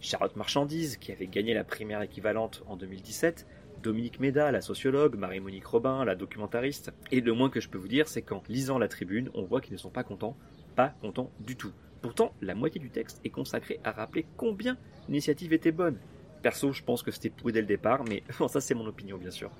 Charlotte 0.00 0.36
Marchandise, 0.36 0.96
qui 0.96 1.12
avait 1.12 1.26
gagné 1.26 1.54
la 1.54 1.64
primaire 1.64 2.02
équivalente 2.02 2.62
en 2.66 2.76
2017, 2.76 3.46
Dominique 3.82 4.20
Méda, 4.20 4.50
la 4.52 4.60
sociologue, 4.60 5.16
Marie-Monique 5.16 5.66
Robin, 5.66 6.04
la 6.04 6.14
documentariste. 6.14 6.92
Et 7.12 7.20
le 7.20 7.32
moins 7.32 7.50
que 7.50 7.60
je 7.60 7.68
peux 7.68 7.78
vous 7.78 7.88
dire, 7.88 8.08
c'est 8.08 8.22
qu'en 8.22 8.42
lisant 8.48 8.78
la 8.78 8.88
tribune, 8.88 9.30
on 9.34 9.44
voit 9.44 9.60
qu'ils 9.60 9.74
ne 9.74 9.78
sont 9.78 9.90
pas 9.90 10.04
contents, 10.04 10.36
pas 10.74 10.94
contents 11.00 11.30
du 11.40 11.56
tout. 11.56 11.72
Pourtant, 12.02 12.34
la 12.40 12.54
moitié 12.54 12.80
du 12.80 12.90
texte 12.90 13.20
est 13.24 13.30
consacrée 13.30 13.80
à 13.84 13.92
rappeler 13.92 14.26
combien 14.36 14.76
l'initiative 15.08 15.52
était 15.52 15.72
bonne. 15.72 15.98
Perso, 16.42 16.72
je 16.72 16.82
pense 16.82 17.02
que 17.02 17.10
c'était 17.10 17.30
pourri 17.30 17.52
dès 17.52 17.60
le 17.60 17.66
départ, 17.66 18.04
mais 18.04 18.22
ça 18.48 18.60
c'est 18.60 18.74
mon 18.74 18.86
opinion 18.86 19.18
bien 19.18 19.30
sûr. 19.30 19.50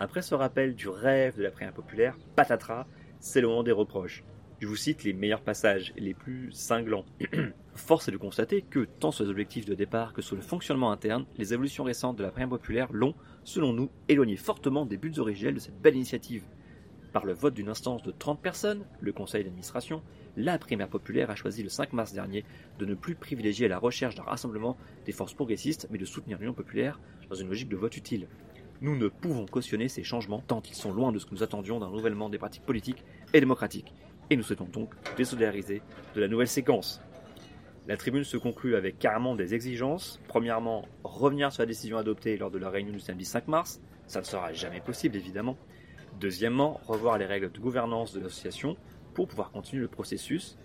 Après 0.00 0.22
ce 0.22 0.34
rappel 0.34 0.74
du 0.74 0.88
rêve 0.88 1.36
de 1.36 1.42
la 1.42 1.50
prière 1.50 1.72
populaire, 1.72 2.16
patatras, 2.36 2.86
c'est 3.20 3.40
le 3.40 3.48
moment 3.48 3.62
des 3.62 3.72
reproches. 3.72 4.24
Je 4.60 4.66
vous 4.66 4.74
cite 4.74 5.04
les 5.04 5.12
meilleurs 5.12 5.42
passages, 5.42 5.92
les 5.96 6.14
plus 6.14 6.50
cinglants. 6.50 7.04
Force 7.76 8.08
est 8.08 8.12
de 8.12 8.16
constater 8.16 8.62
que, 8.62 8.88
tant 8.98 9.12
sur 9.12 9.22
les 9.22 9.30
objectifs 9.30 9.66
de 9.66 9.74
départ 9.76 10.12
que 10.12 10.20
sur 10.20 10.34
le 10.34 10.42
fonctionnement 10.42 10.90
interne, 10.90 11.26
les 11.36 11.54
évolutions 11.54 11.84
récentes 11.84 12.16
de 12.16 12.24
la 12.24 12.32
primaire 12.32 12.48
populaire 12.48 12.88
l'ont, 12.92 13.14
selon 13.44 13.72
nous, 13.72 13.88
éloigné 14.08 14.34
fortement 14.34 14.84
des 14.84 14.96
buts 14.96 15.16
originels 15.18 15.54
de 15.54 15.60
cette 15.60 15.80
belle 15.80 15.94
initiative. 15.94 16.42
Par 17.12 17.24
le 17.24 17.34
vote 17.34 17.54
d'une 17.54 17.68
instance 17.68 18.02
de 18.02 18.10
30 18.10 18.42
personnes, 18.42 18.84
le 19.00 19.12
conseil 19.12 19.44
d'administration, 19.44 20.02
la 20.36 20.58
primaire 20.58 20.88
populaire 20.88 21.30
a 21.30 21.36
choisi 21.36 21.62
le 21.62 21.68
5 21.68 21.92
mars 21.92 22.12
dernier 22.12 22.44
de 22.80 22.84
ne 22.84 22.94
plus 22.94 23.14
privilégier 23.14 23.68
la 23.68 23.78
recherche 23.78 24.16
d'un 24.16 24.24
rassemblement 24.24 24.76
des 25.06 25.12
forces 25.12 25.34
progressistes, 25.34 25.86
mais 25.92 25.98
de 25.98 26.04
soutenir 26.04 26.36
l'Union 26.36 26.52
populaire 26.52 26.98
dans 27.30 27.36
une 27.36 27.48
logique 27.48 27.68
de 27.68 27.76
vote 27.76 27.96
utile. 27.96 28.26
Nous 28.80 28.96
ne 28.96 29.06
pouvons 29.06 29.46
cautionner 29.46 29.86
ces 29.86 30.02
changements 30.02 30.40
tant 30.40 30.62
ils 30.68 30.74
sont 30.74 30.92
loin 30.92 31.12
de 31.12 31.20
ce 31.20 31.26
que 31.26 31.34
nous 31.34 31.44
attendions 31.44 31.78
d'un 31.78 31.86
renouvellement 31.86 32.28
des 32.28 32.38
pratiques 32.38 32.66
politiques 32.66 33.04
et 33.32 33.38
démocratiques 33.38 33.94
et 34.30 34.36
nous 34.36 34.42
souhaitons 34.42 34.64
donc 34.64 34.94
désolidariser 35.16 35.82
de 36.14 36.20
la 36.20 36.28
nouvelle 36.28 36.48
séquence. 36.48 37.00
La 37.86 37.96
tribune 37.96 38.24
se 38.24 38.36
conclut 38.36 38.76
avec 38.76 38.98
carrément 38.98 39.34
des 39.34 39.54
exigences. 39.54 40.20
Premièrement, 40.28 40.86
revenir 41.04 41.50
sur 41.52 41.62
la 41.62 41.66
décision 41.66 41.96
adoptée 41.96 42.36
lors 42.36 42.50
de 42.50 42.58
la 42.58 42.68
réunion 42.68 42.92
du 42.92 43.00
samedi 43.00 43.24
5 43.24 43.48
mars. 43.48 43.80
Ça 44.06 44.20
ne 44.20 44.26
sera 44.26 44.52
jamais 44.52 44.80
possible, 44.80 45.16
évidemment. 45.16 45.56
Deuxièmement, 46.20 46.80
revoir 46.86 47.16
les 47.16 47.24
règles 47.24 47.50
de 47.50 47.58
gouvernance 47.58 48.12
de 48.12 48.20
l'association 48.20 48.76
pour 49.14 49.26
pouvoir 49.26 49.50
continuer 49.50 49.80
le 49.82 49.88
processus. 49.88 50.58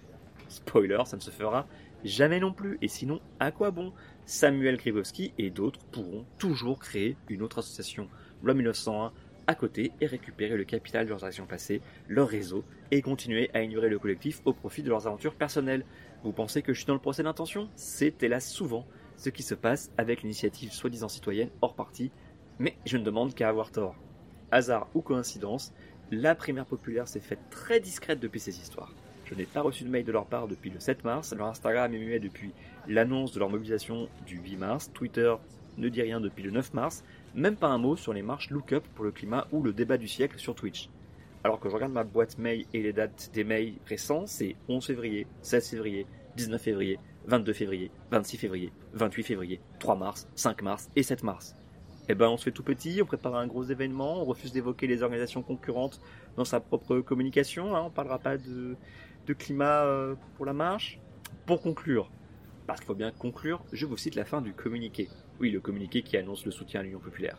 Spoiler, 0.49 1.01
ça 1.05 1.15
ne 1.15 1.21
se 1.21 1.31
fera 1.31 1.65
jamais 2.03 2.41
non 2.41 2.51
plus. 2.51 2.77
Et 2.81 2.89
sinon, 2.89 3.21
à 3.39 3.51
quoi 3.51 3.71
bon? 3.71 3.93
Samuel 4.25 4.75
Gribowski 4.75 5.33
et 5.37 5.49
d'autres 5.49 5.79
pourront 5.91 6.25
toujours 6.37 6.79
créer 6.79 7.15
une 7.29 7.41
autre 7.41 7.59
association. 7.59 8.09
Loi 8.41 8.53
1901 8.53 9.13
à 9.47 9.55
côté 9.55 9.91
et 10.01 10.05
récupérer 10.05 10.57
le 10.57 10.63
capital 10.63 11.05
de 11.05 11.09
leurs 11.09 11.23
actions 11.23 11.45
passées, 11.45 11.81
leur 12.07 12.27
réseau, 12.27 12.63
et 12.91 13.01
continuer 13.01 13.49
à 13.53 13.61
ignorer 13.61 13.89
le 13.89 13.99
collectif 13.99 14.41
au 14.45 14.53
profit 14.53 14.83
de 14.83 14.89
leurs 14.89 15.07
aventures 15.07 15.35
personnelles. 15.35 15.85
Vous 16.23 16.31
pensez 16.31 16.61
que 16.61 16.73
je 16.73 16.79
suis 16.79 16.87
dans 16.87 16.93
le 16.93 16.99
procès 16.99 17.23
d'intention? 17.23 17.69
C'est 17.75 18.21
hélas 18.23 18.47
souvent 18.47 18.85
ce 19.17 19.29
qui 19.29 19.43
se 19.43 19.55
passe 19.55 19.91
avec 19.97 20.21
l'initiative 20.21 20.71
soi-disant 20.71 21.07
citoyenne 21.07 21.49
hors 21.61 21.75
parti, 21.75 22.11
mais 22.59 22.75
je 22.85 22.97
ne 22.97 23.03
demande 23.03 23.33
qu'à 23.33 23.49
avoir 23.49 23.71
tort. 23.71 23.95
Hasard 24.51 24.87
ou 24.93 25.01
coïncidence, 25.01 25.73
la 26.11 26.35
primaire 26.35 26.65
populaire 26.65 27.07
s'est 27.07 27.19
faite 27.19 27.39
très 27.49 27.79
discrète 27.79 28.19
depuis 28.19 28.39
ces 28.39 28.59
histoires. 28.59 28.93
Je 29.25 29.35
n'ai 29.35 29.45
pas 29.45 29.61
reçu 29.61 29.83
de 29.83 29.89
mail 29.89 30.03
de 30.03 30.11
leur 30.11 30.25
part 30.25 30.47
depuis 30.47 30.69
le 30.69 30.79
7 30.79 31.03
mars, 31.03 31.33
leur 31.33 31.47
Instagram 31.47 31.93
est 31.93 31.97
muet 31.97 32.19
depuis 32.19 32.51
l'annonce 32.87 33.31
de 33.31 33.39
leur 33.39 33.49
mobilisation 33.49 34.09
du 34.25 34.37
8 34.37 34.57
mars, 34.57 34.91
Twitter 34.93 35.33
ne 35.77 35.89
dit 35.89 36.01
rien 36.01 36.19
depuis 36.19 36.43
le 36.43 36.51
9 36.51 36.73
mars, 36.73 37.03
même 37.33 37.55
pas 37.55 37.67
un 37.67 37.77
mot 37.77 37.95
sur 37.95 38.13
les 38.13 38.21
marches 38.21 38.49
Lookup 38.49 38.81
pour 38.95 39.05
le 39.05 39.11
climat 39.11 39.47
ou 39.51 39.63
le 39.63 39.73
débat 39.73 39.97
du 39.97 40.07
siècle 40.07 40.37
sur 40.39 40.55
Twitch. 40.55 40.89
Alors 41.43 41.59
que 41.59 41.69
je 41.69 41.73
regarde 41.75 41.91
ma 41.91 42.03
boîte 42.03 42.37
mail 42.37 42.65
et 42.73 42.81
les 42.81 42.93
dates 42.93 43.31
des 43.33 43.43
mails 43.43 43.75
récents, 43.85 44.25
c'est 44.27 44.55
11 44.69 44.85
février, 44.85 45.27
16 45.41 45.69
février, 45.69 46.07
19 46.37 46.61
février, 46.61 46.99
22 47.27 47.53
février, 47.53 47.91
26 48.11 48.37
février, 48.37 48.71
28 48.93 49.23
février, 49.23 49.61
3 49.79 49.95
mars, 49.95 50.27
5 50.35 50.61
mars 50.61 50.89
et 50.95 51.03
7 51.03 51.23
mars. 51.23 51.55
Eh 52.09 52.15
ben 52.15 52.27
on 52.27 52.37
se 52.37 52.43
fait 52.43 52.51
tout 52.51 52.63
petit, 52.63 53.01
on 53.01 53.05
prépare 53.05 53.35
un 53.35 53.47
gros 53.47 53.63
événement, 53.63 54.21
on 54.21 54.25
refuse 54.25 54.51
d'évoquer 54.51 54.87
les 54.87 55.03
organisations 55.03 55.41
concurrentes 55.41 56.01
dans 56.35 56.45
sa 56.45 56.59
propre 56.59 56.99
communication, 56.99 57.75
hein, 57.75 57.83
on 57.85 57.89
parlera 57.89 58.19
pas 58.19 58.37
de, 58.37 58.75
de 59.25 59.33
climat 59.33 59.83
euh, 59.83 60.15
pour 60.35 60.45
la 60.45 60.53
marche. 60.53 60.99
Pour 61.45 61.61
conclure, 61.61 62.09
parce 62.67 62.79
qu'il 62.79 62.87
faut 62.87 62.95
bien 62.95 63.11
conclure, 63.11 63.63
je 63.73 63.85
vous 63.85 63.97
cite 63.97 64.15
la 64.15 64.25
fin 64.25 64.41
du 64.41 64.53
communiqué. 64.53 65.09
Oui, 65.39 65.49
le 65.51 65.59
communiqué 65.59 66.01
qui 66.01 66.17
annonce 66.17 66.45
le 66.45 66.51
soutien 66.51 66.79
à 66.79 66.83
l'Union 66.83 66.99
populaire. 66.99 67.37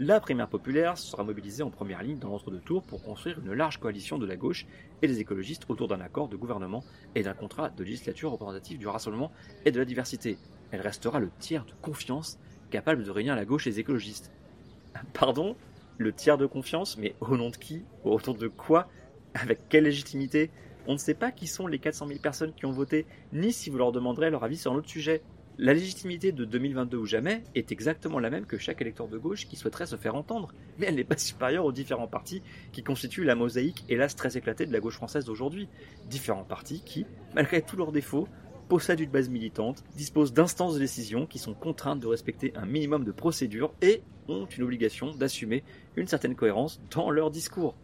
La 0.00 0.20
primaire 0.20 0.48
populaire 0.48 0.96
sera 0.96 1.24
mobilisée 1.24 1.64
en 1.64 1.70
première 1.70 2.04
ligne 2.04 2.18
dans 2.18 2.28
l'entre-deux 2.28 2.60
tours 2.60 2.84
pour 2.84 3.02
construire 3.02 3.40
une 3.40 3.52
large 3.52 3.78
coalition 3.78 4.16
de 4.16 4.26
la 4.26 4.36
gauche 4.36 4.64
et 5.02 5.08
des 5.08 5.18
écologistes 5.18 5.64
autour 5.68 5.88
d'un 5.88 6.00
accord 6.00 6.28
de 6.28 6.36
gouvernement 6.36 6.84
et 7.16 7.24
d'un 7.24 7.34
contrat 7.34 7.70
de 7.70 7.82
législature 7.82 8.30
représentative 8.30 8.78
du 8.78 8.86
rassemblement 8.86 9.32
et 9.64 9.72
de 9.72 9.78
la 9.78 9.84
diversité. 9.84 10.38
Elle 10.70 10.82
restera 10.82 11.18
le 11.18 11.30
tiers 11.40 11.64
de 11.64 11.72
confiance 11.82 12.38
capable 12.70 13.02
de 13.02 13.10
réunir 13.10 13.34
la 13.34 13.44
gauche 13.44 13.66
et 13.66 13.70
les 13.70 13.80
écologistes. 13.80 14.30
Pardon? 15.14 15.56
Le 15.96 16.12
tiers 16.12 16.38
de 16.38 16.46
confiance? 16.46 16.96
Mais 16.96 17.16
au 17.20 17.36
nom 17.36 17.50
de 17.50 17.56
qui? 17.56 17.82
Au 18.04 18.20
nom 18.24 18.34
de 18.34 18.46
quoi? 18.46 18.88
Avec 19.34 19.68
quelle 19.68 19.84
légitimité? 19.84 20.50
On 20.86 20.92
ne 20.92 20.98
sait 20.98 21.14
pas 21.14 21.32
qui 21.32 21.48
sont 21.48 21.66
les 21.66 21.80
400 21.80 22.06
000 22.06 22.20
personnes 22.20 22.54
qui 22.54 22.66
ont 22.66 22.72
voté, 22.72 23.04
ni 23.32 23.52
si 23.52 23.68
vous 23.68 23.78
leur 23.78 23.90
demanderez 23.90 24.30
leur 24.30 24.44
avis 24.44 24.56
sur 24.56 24.72
un 24.72 24.76
autre 24.76 24.88
sujet. 24.88 25.22
La 25.60 25.74
légitimité 25.74 26.30
de 26.30 26.44
2022 26.44 26.96
ou 26.98 27.04
jamais 27.04 27.42
est 27.56 27.72
exactement 27.72 28.20
la 28.20 28.30
même 28.30 28.46
que 28.46 28.58
chaque 28.58 28.80
électeur 28.80 29.08
de 29.08 29.18
gauche 29.18 29.48
qui 29.48 29.56
souhaiterait 29.56 29.86
se 29.86 29.96
faire 29.96 30.14
entendre, 30.14 30.54
mais 30.78 30.86
elle 30.86 30.94
n'est 30.94 31.02
pas 31.02 31.16
supérieure 31.16 31.64
aux 31.64 31.72
différents 31.72 32.06
partis 32.06 32.44
qui 32.70 32.84
constituent 32.84 33.24
la 33.24 33.34
mosaïque, 33.34 33.84
hélas 33.88 34.14
très 34.14 34.36
éclatée, 34.36 34.66
de 34.66 34.72
la 34.72 34.78
gauche 34.78 34.94
française 34.94 35.24
d'aujourd'hui. 35.24 35.68
Différents 36.08 36.44
partis 36.44 36.80
qui, 36.84 37.06
malgré 37.34 37.60
tous 37.60 37.76
leurs 37.76 37.90
défauts, 37.90 38.28
possèdent 38.68 39.00
une 39.00 39.10
base 39.10 39.28
militante, 39.28 39.82
disposent 39.96 40.32
d'instances 40.32 40.74
de 40.74 40.78
décision 40.78 41.26
qui 41.26 41.40
sont 41.40 41.54
contraintes 41.54 41.98
de 41.98 42.06
respecter 42.06 42.52
un 42.54 42.64
minimum 42.64 43.02
de 43.02 43.10
procédures 43.10 43.74
et 43.82 44.02
ont 44.28 44.46
une 44.46 44.62
obligation 44.62 45.10
d'assumer 45.10 45.64
une 45.96 46.06
certaine 46.06 46.36
cohérence 46.36 46.80
dans 46.92 47.10
leur 47.10 47.32
discours. 47.32 47.74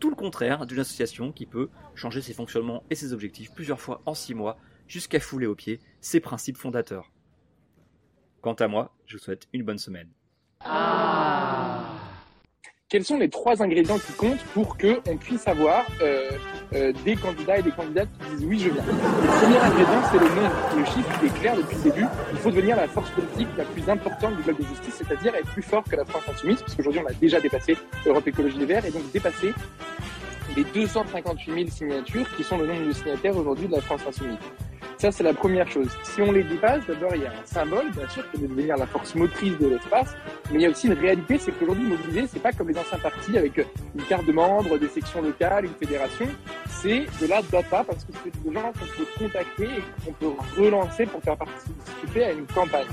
Tout 0.00 0.10
le 0.10 0.16
contraire 0.16 0.66
d'une 0.66 0.80
association 0.80 1.30
qui 1.30 1.46
peut 1.46 1.68
changer 1.94 2.22
ses 2.22 2.32
fonctionnements 2.32 2.82
et 2.90 2.96
ses 2.96 3.12
objectifs 3.12 3.52
plusieurs 3.54 3.80
fois 3.80 4.02
en 4.04 4.14
six 4.14 4.34
mois 4.34 4.58
jusqu'à 4.88 5.20
fouler 5.20 5.46
aux 5.46 5.54
pieds 5.54 5.80
ses 6.00 6.20
principes 6.20 6.56
fondateurs. 6.56 7.10
Quant 8.40 8.54
à 8.54 8.68
moi, 8.68 8.94
je 9.06 9.16
vous 9.16 9.22
souhaite 9.22 9.48
une 9.52 9.62
bonne 9.62 9.78
semaine. 9.78 10.10
Ah 10.60 11.94
quels 12.94 13.04
sont 13.04 13.18
les 13.18 13.28
trois 13.28 13.60
ingrédients 13.60 13.98
qui 13.98 14.12
comptent 14.12 14.44
pour 14.54 14.78
qu'on 14.78 15.16
puisse 15.16 15.48
avoir 15.48 15.84
euh, 16.00 16.30
euh, 16.74 16.92
des 17.04 17.16
candidats 17.16 17.58
et 17.58 17.62
des 17.62 17.72
candidates 17.72 18.08
qui 18.20 18.36
disent 18.36 18.46
oui, 18.46 18.58
je 18.60 18.70
viens. 18.70 18.84
Le 18.84 19.40
premier 19.40 19.58
ingrédient, 19.58 20.02
c'est 20.12 20.18
le 20.20 20.28
nom. 20.28 20.50
Le 20.78 20.84
chiffre 20.84 21.24
est 21.24 21.40
clair 21.40 21.56
depuis 21.56 21.76
le 21.76 21.82
début. 21.90 22.06
Il 22.30 22.38
faut 22.38 22.52
devenir 22.52 22.76
la 22.76 22.86
force 22.86 23.10
politique 23.10 23.48
la 23.58 23.64
plus 23.64 23.88
importante 23.88 24.36
du 24.36 24.42
bloc 24.42 24.58
de 24.60 24.64
justice, 24.66 24.94
c'est-à-dire 24.94 25.34
être 25.34 25.50
plus 25.50 25.62
fort 25.62 25.82
que 25.82 25.96
la 25.96 26.04
France 26.04 26.22
insoumise, 26.30 26.60
parce 26.60 26.76
qu'aujourd'hui, 26.76 27.00
on 27.04 27.10
a 27.10 27.14
déjà 27.14 27.40
dépassé 27.40 27.76
Europe 28.06 28.28
Écologie 28.28 28.58
Les 28.58 28.66
Verts, 28.66 28.84
et 28.84 28.92
donc 28.92 29.10
dépassé 29.10 29.52
les 30.56 30.62
258 30.62 31.52
000 31.52 31.70
signatures 31.70 32.36
qui 32.36 32.44
sont 32.44 32.58
le 32.58 32.68
nombre 32.68 32.86
de 32.86 32.92
signataires 32.92 33.36
aujourd'hui 33.36 33.66
de 33.66 33.72
la 33.72 33.80
France 33.80 34.02
insoumise. 34.06 34.38
Ça, 35.04 35.12
c'est 35.12 35.22
la 35.22 35.34
première 35.34 35.68
chose. 35.68 35.88
Si 36.02 36.22
on 36.22 36.32
les 36.32 36.42
dépasse, 36.44 36.86
d'abord, 36.86 37.14
il 37.14 37.20
y 37.20 37.26
a 37.26 37.28
un 37.28 37.44
symbole, 37.44 37.90
bien 37.90 38.08
sûr, 38.08 38.24
qui 38.30 38.38
de 38.38 38.46
devenir 38.46 38.74
la 38.78 38.86
force 38.86 39.14
motrice 39.14 39.58
de 39.58 39.68
l'espace, 39.68 40.16
mais 40.50 40.54
il 40.54 40.60
y 40.62 40.64
a 40.64 40.70
aussi 40.70 40.86
une 40.86 40.94
réalité, 40.94 41.36
c'est 41.36 41.52
qu'aujourd'hui, 41.52 41.84
mobiliser, 41.84 42.26
c'est 42.26 42.40
pas 42.40 42.52
comme 42.52 42.70
les 42.70 42.78
anciens 42.78 42.96
partis 42.96 43.36
avec 43.36 43.58
une 43.58 44.02
carte 44.04 44.24
de 44.24 44.32
membre, 44.32 44.78
des 44.78 44.88
sections 44.88 45.20
locales, 45.20 45.66
une 45.66 45.74
fédération. 45.74 46.26
C'est 46.68 47.04
de 47.20 47.26
la 47.28 47.42
data, 47.42 47.84
parce 47.84 48.02
que 48.02 48.12
c'est 48.24 48.42
des 48.42 48.54
gens 48.54 48.72
qu'on 48.72 48.86
peut 48.96 49.06
contacter 49.18 49.64
et 49.64 50.06
qu'on 50.06 50.12
peut 50.12 50.32
relancer 50.56 51.04
pour 51.04 51.20
faire 51.20 51.36
participer 51.36 52.24
à 52.24 52.32
une 52.32 52.46
campagne. 52.46 52.86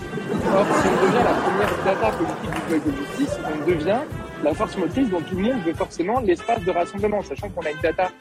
Or, 0.53 0.65
si 0.65 0.87
on 0.89 1.07
devient 1.07 1.23
la 1.23 1.33
première 1.33 1.83
data 1.85 2.11
politique 2.17 2.51
du 2.51 2.61
bloc 2.67 2.85
de 2.87 3.05
justice, 3.05 3.39
on 3.45 3.65
devient 3.65 4.01
la 4.43 4.53
force 4.53 4.75
motrice 4.75 5.09
dont 5.09 5.21
tout 5.21 5.35
le 5.35 5.43
monde 5.43 5.63
veut 5.63 5.73
forcément 5.75 6.19
l'espace 6.19 6.61
de 6.61 6.71
rassemblement, 6.71 7.21
sachant 7.21 7.47
qu'on 7.47 7.61
a 7.61 7.71
une 7.71 7.79
data 7.79 8.11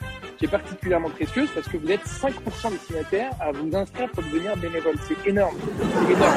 qui 0.41 0.47
est 0.47 0.49
particulièrement 0.49 1.11
précieuse 1.11 1.51
parce 1.55 1.69
que 1.69 1.77
vous 1.77 1.91
êtes 1.91 2.05
5% 2.07 2.71
des 2.71 2.79
signataires 2.79 3.31
à 3.39 3.53
vous 3.53 3.77
inscrire 3.77 4.09
pour 4.09 4.23
devenir 4.23 4.57
bénévole. 4.57 4.95
C'est 5.07 5.29
énorme. 5.29 5.55
C'est 5.61 6.15
énorme. 6.15 6.35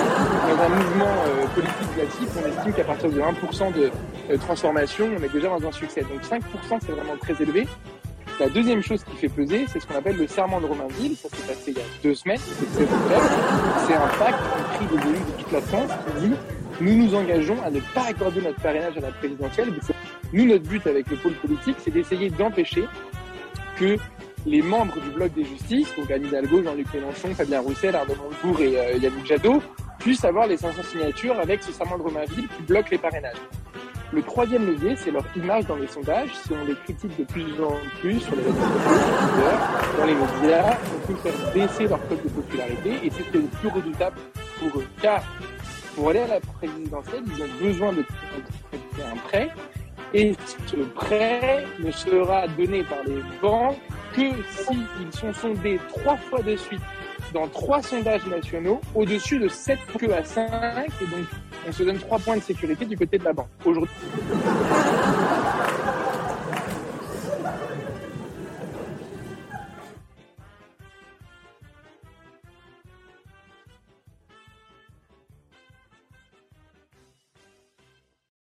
Dans 0.50 0.62
un 0.62 0.70
mouvement 0.70 1.16
euh, 1.26 1.48
politique 1.56 1.96
classique, 1.96 2.30
on 2.36 2.50
estime 2.50 2.74
qu'à 2.74 2.84
partir 2.84 3.10
de 3.10 3.22
1% 3.22 3.74
de 3.74 3.92
euh, 4.30 4.38
transformation, 4.40 5.10
on 5.18 5.24
est 5.24 5.32
déjà 5.32 5.48
dans 5.48 5.66
un 5.66 5.72
succès. 5.72 6.02
Donc 6.02 6.22
5%, 6.22 6.42
c'est 6.82 6.92
vraiment 6.92 7.16
très 7.22 7.42
élevé. 7.42 7.66
La 8.42 8.50
deuxième 8.50 8.84
chose 8.84 9.06
qui 9.06 9.16
fait 9.16 9.30
peser, 9.30 9.68
c'est 9.72 9.80
ce 9.80 9.88
qu'on 9.88 9.96
appelle 9.96 10.18
le 10.18 10.28
serment 10.28 10.60
de 10.60 10.66
Romainville. 10.66 11.16
Ça 11.16 11.30
s'est 11.30 11.48
passé 11.48 11.72
il 11.72 11.78
y 11.78 11.80
a 11.80 11.84
deux 12.04 12.16
semaines, 12.16 12.40
c'est 12.40 12.86
C'est 13.88 13.94
un 13.94 14.08
pacte 14.20 14.44
écrit 14.74 14.98
des 14.98 15.10
élus 15.10 15.20
de 15.20 15.44
toute 15.44 15.52
la 15.54 15.62
France 15.62 15.92
qui 16.08 16.28
dit 16.28 16.36
nous 16.82 16.96
nous 16.96 17.16
engageons 17.16 17.62
à 17.64 17.70
ne 17.70 17.80
pas 17.80 18.08
accorder 18.10 18.42
notre 18.42 18.60
parrainage 18.60 18.98
à 18.98 19.02
la 19.02 19.12
présidentielle. 19.12 19.70
Nous, 20.34 20.46
notre 20.46 20.64
but 20.64 20.86
avec 20.88 21.08
le 21.10 21.18
pôle 21.18 21.34
politique, 21.34 21.78
c'est 21.80 21.92
d'essayer 21.92 22.32
d'empêcher 22.32 22.86
que 23.78 23.98
les 24.46 24.62
membres 24.62 25.00
du 25.00 25.10
bloc 25.12 25.34
des 25.34 25.46
justices, 25.46 25.94
donc 25.96 26.12
Anne 26.12 26.26
Hidalgo, 26.26 26.64
Jean-Luc 26.64 26.94
Mélenchon, 26.94 27.34
Fabien 27.34 27.62
Roussel, 27.62 27.96
Arnaud 27.96 28.16
Montebourg 28.16 28.60
et 28.62 28.78
euh, 28.78 28.98
Yannick 28.98 29.26
Jadot, 29.26 29.62
puissent 30.00 30.26
avoir 30.26 30.48
les 30.48 30.58
500 30.58 30.84
signatures 30.84 31.40
avec 31.40 31.64
ce 31.64 31.72
serment 31.72 31.98
de 31.98 32.04
Romainville 32.04 32.48
qui 32.48 32.64
bloque 32.64 32.90
les 32.90 32.98
parrainages. 32.98 33.38
Le 34.12 34.22
troisième 34.22 34.68
levier, 34.68 34.96
c'est 34.96 35.10
leur 35.10 35.26
image 35.36 35.66
dans 35.66 35.76
les 35.76 35.88
sondages. 35.88 36.30
Si 36.36 36.52
on 36.54 36.66
les 36.66 36.76
critique 36.76 37.18
de 37.18 37.24
plus 37.24 37.52
en 37.64 37.74
plus 38.00 38.20
sur 38.20 38.36
les 38.36 38.44
réseaux 38.44 38.60
dans 39.98 40.06
les 40.06 40.14
médias, 40.14 40.78
on 40.94 41.08
peut 41.08 41.16
faire 41.16 41.54
baisser 41.54 41.88
leur 41.88 42.08
code 42.08 42.22
de 42.22 42.30
popularité 42.30 42.92
et 43.04 43.10
c'est 43.10 43.34
le 43.34 43.42
plus 43.42 43.70
redoutable 43.70 44.18
pour 44.60 44.80
eux. 44.80 44.86
Car 45.02 45.24
pour 45.96 46.10
aller 46.10 46.20
à 46.20 46.28
la 46.28 46.40
présidentielle, 46.40 47.24
ils 47.26 47.44
ont 47.44 47.66
besoin 47.68 47.94
de 47.94 48.06
un 49.02 49.18
prêt 49.28 49.50
et 50.14 50.34
ce 50.68 50.76
prêt 50.76 51.66
ne 51.80 51.92
sera 51.92 52.48
donné 52.48 52.84
par 52.84 53.04
les 53.06 53.22
banques 53.42 53.78
que 54.14 54.30
s'ils 54.50 55.14
sont 55.20 55.34
sondés 55.34 55.80
trois 55.90 56.18
fois 56.18 56.42
de 56.42 56.56
suite 56.56 56.82
dans 57.34 57.48
trois 57.48 57.82
sondages 57.82 58.26
nationaux 58.28 58.80
au-dessus 58.94 59.40
de 59.40 59.48
7 59.48 59.80
que 59.98 60.12
à 60.12 60.24
5 60.24 60.50
et 61.02 61.06
donc 61.06 61.26
on 61.68 61.72
se 61.72 61.84
donne 61.84 61.98
trois 61.98 62.20
points 62.20 62.38
de 62.38 62.42
sécurité 62.42 62.86
du 62.86 62.98
côté 62.98 63.18
de 63.18 63.24
la 63.24 63.34
banque. 63.34 63.48
Aujourd'hui, 63.66 63.94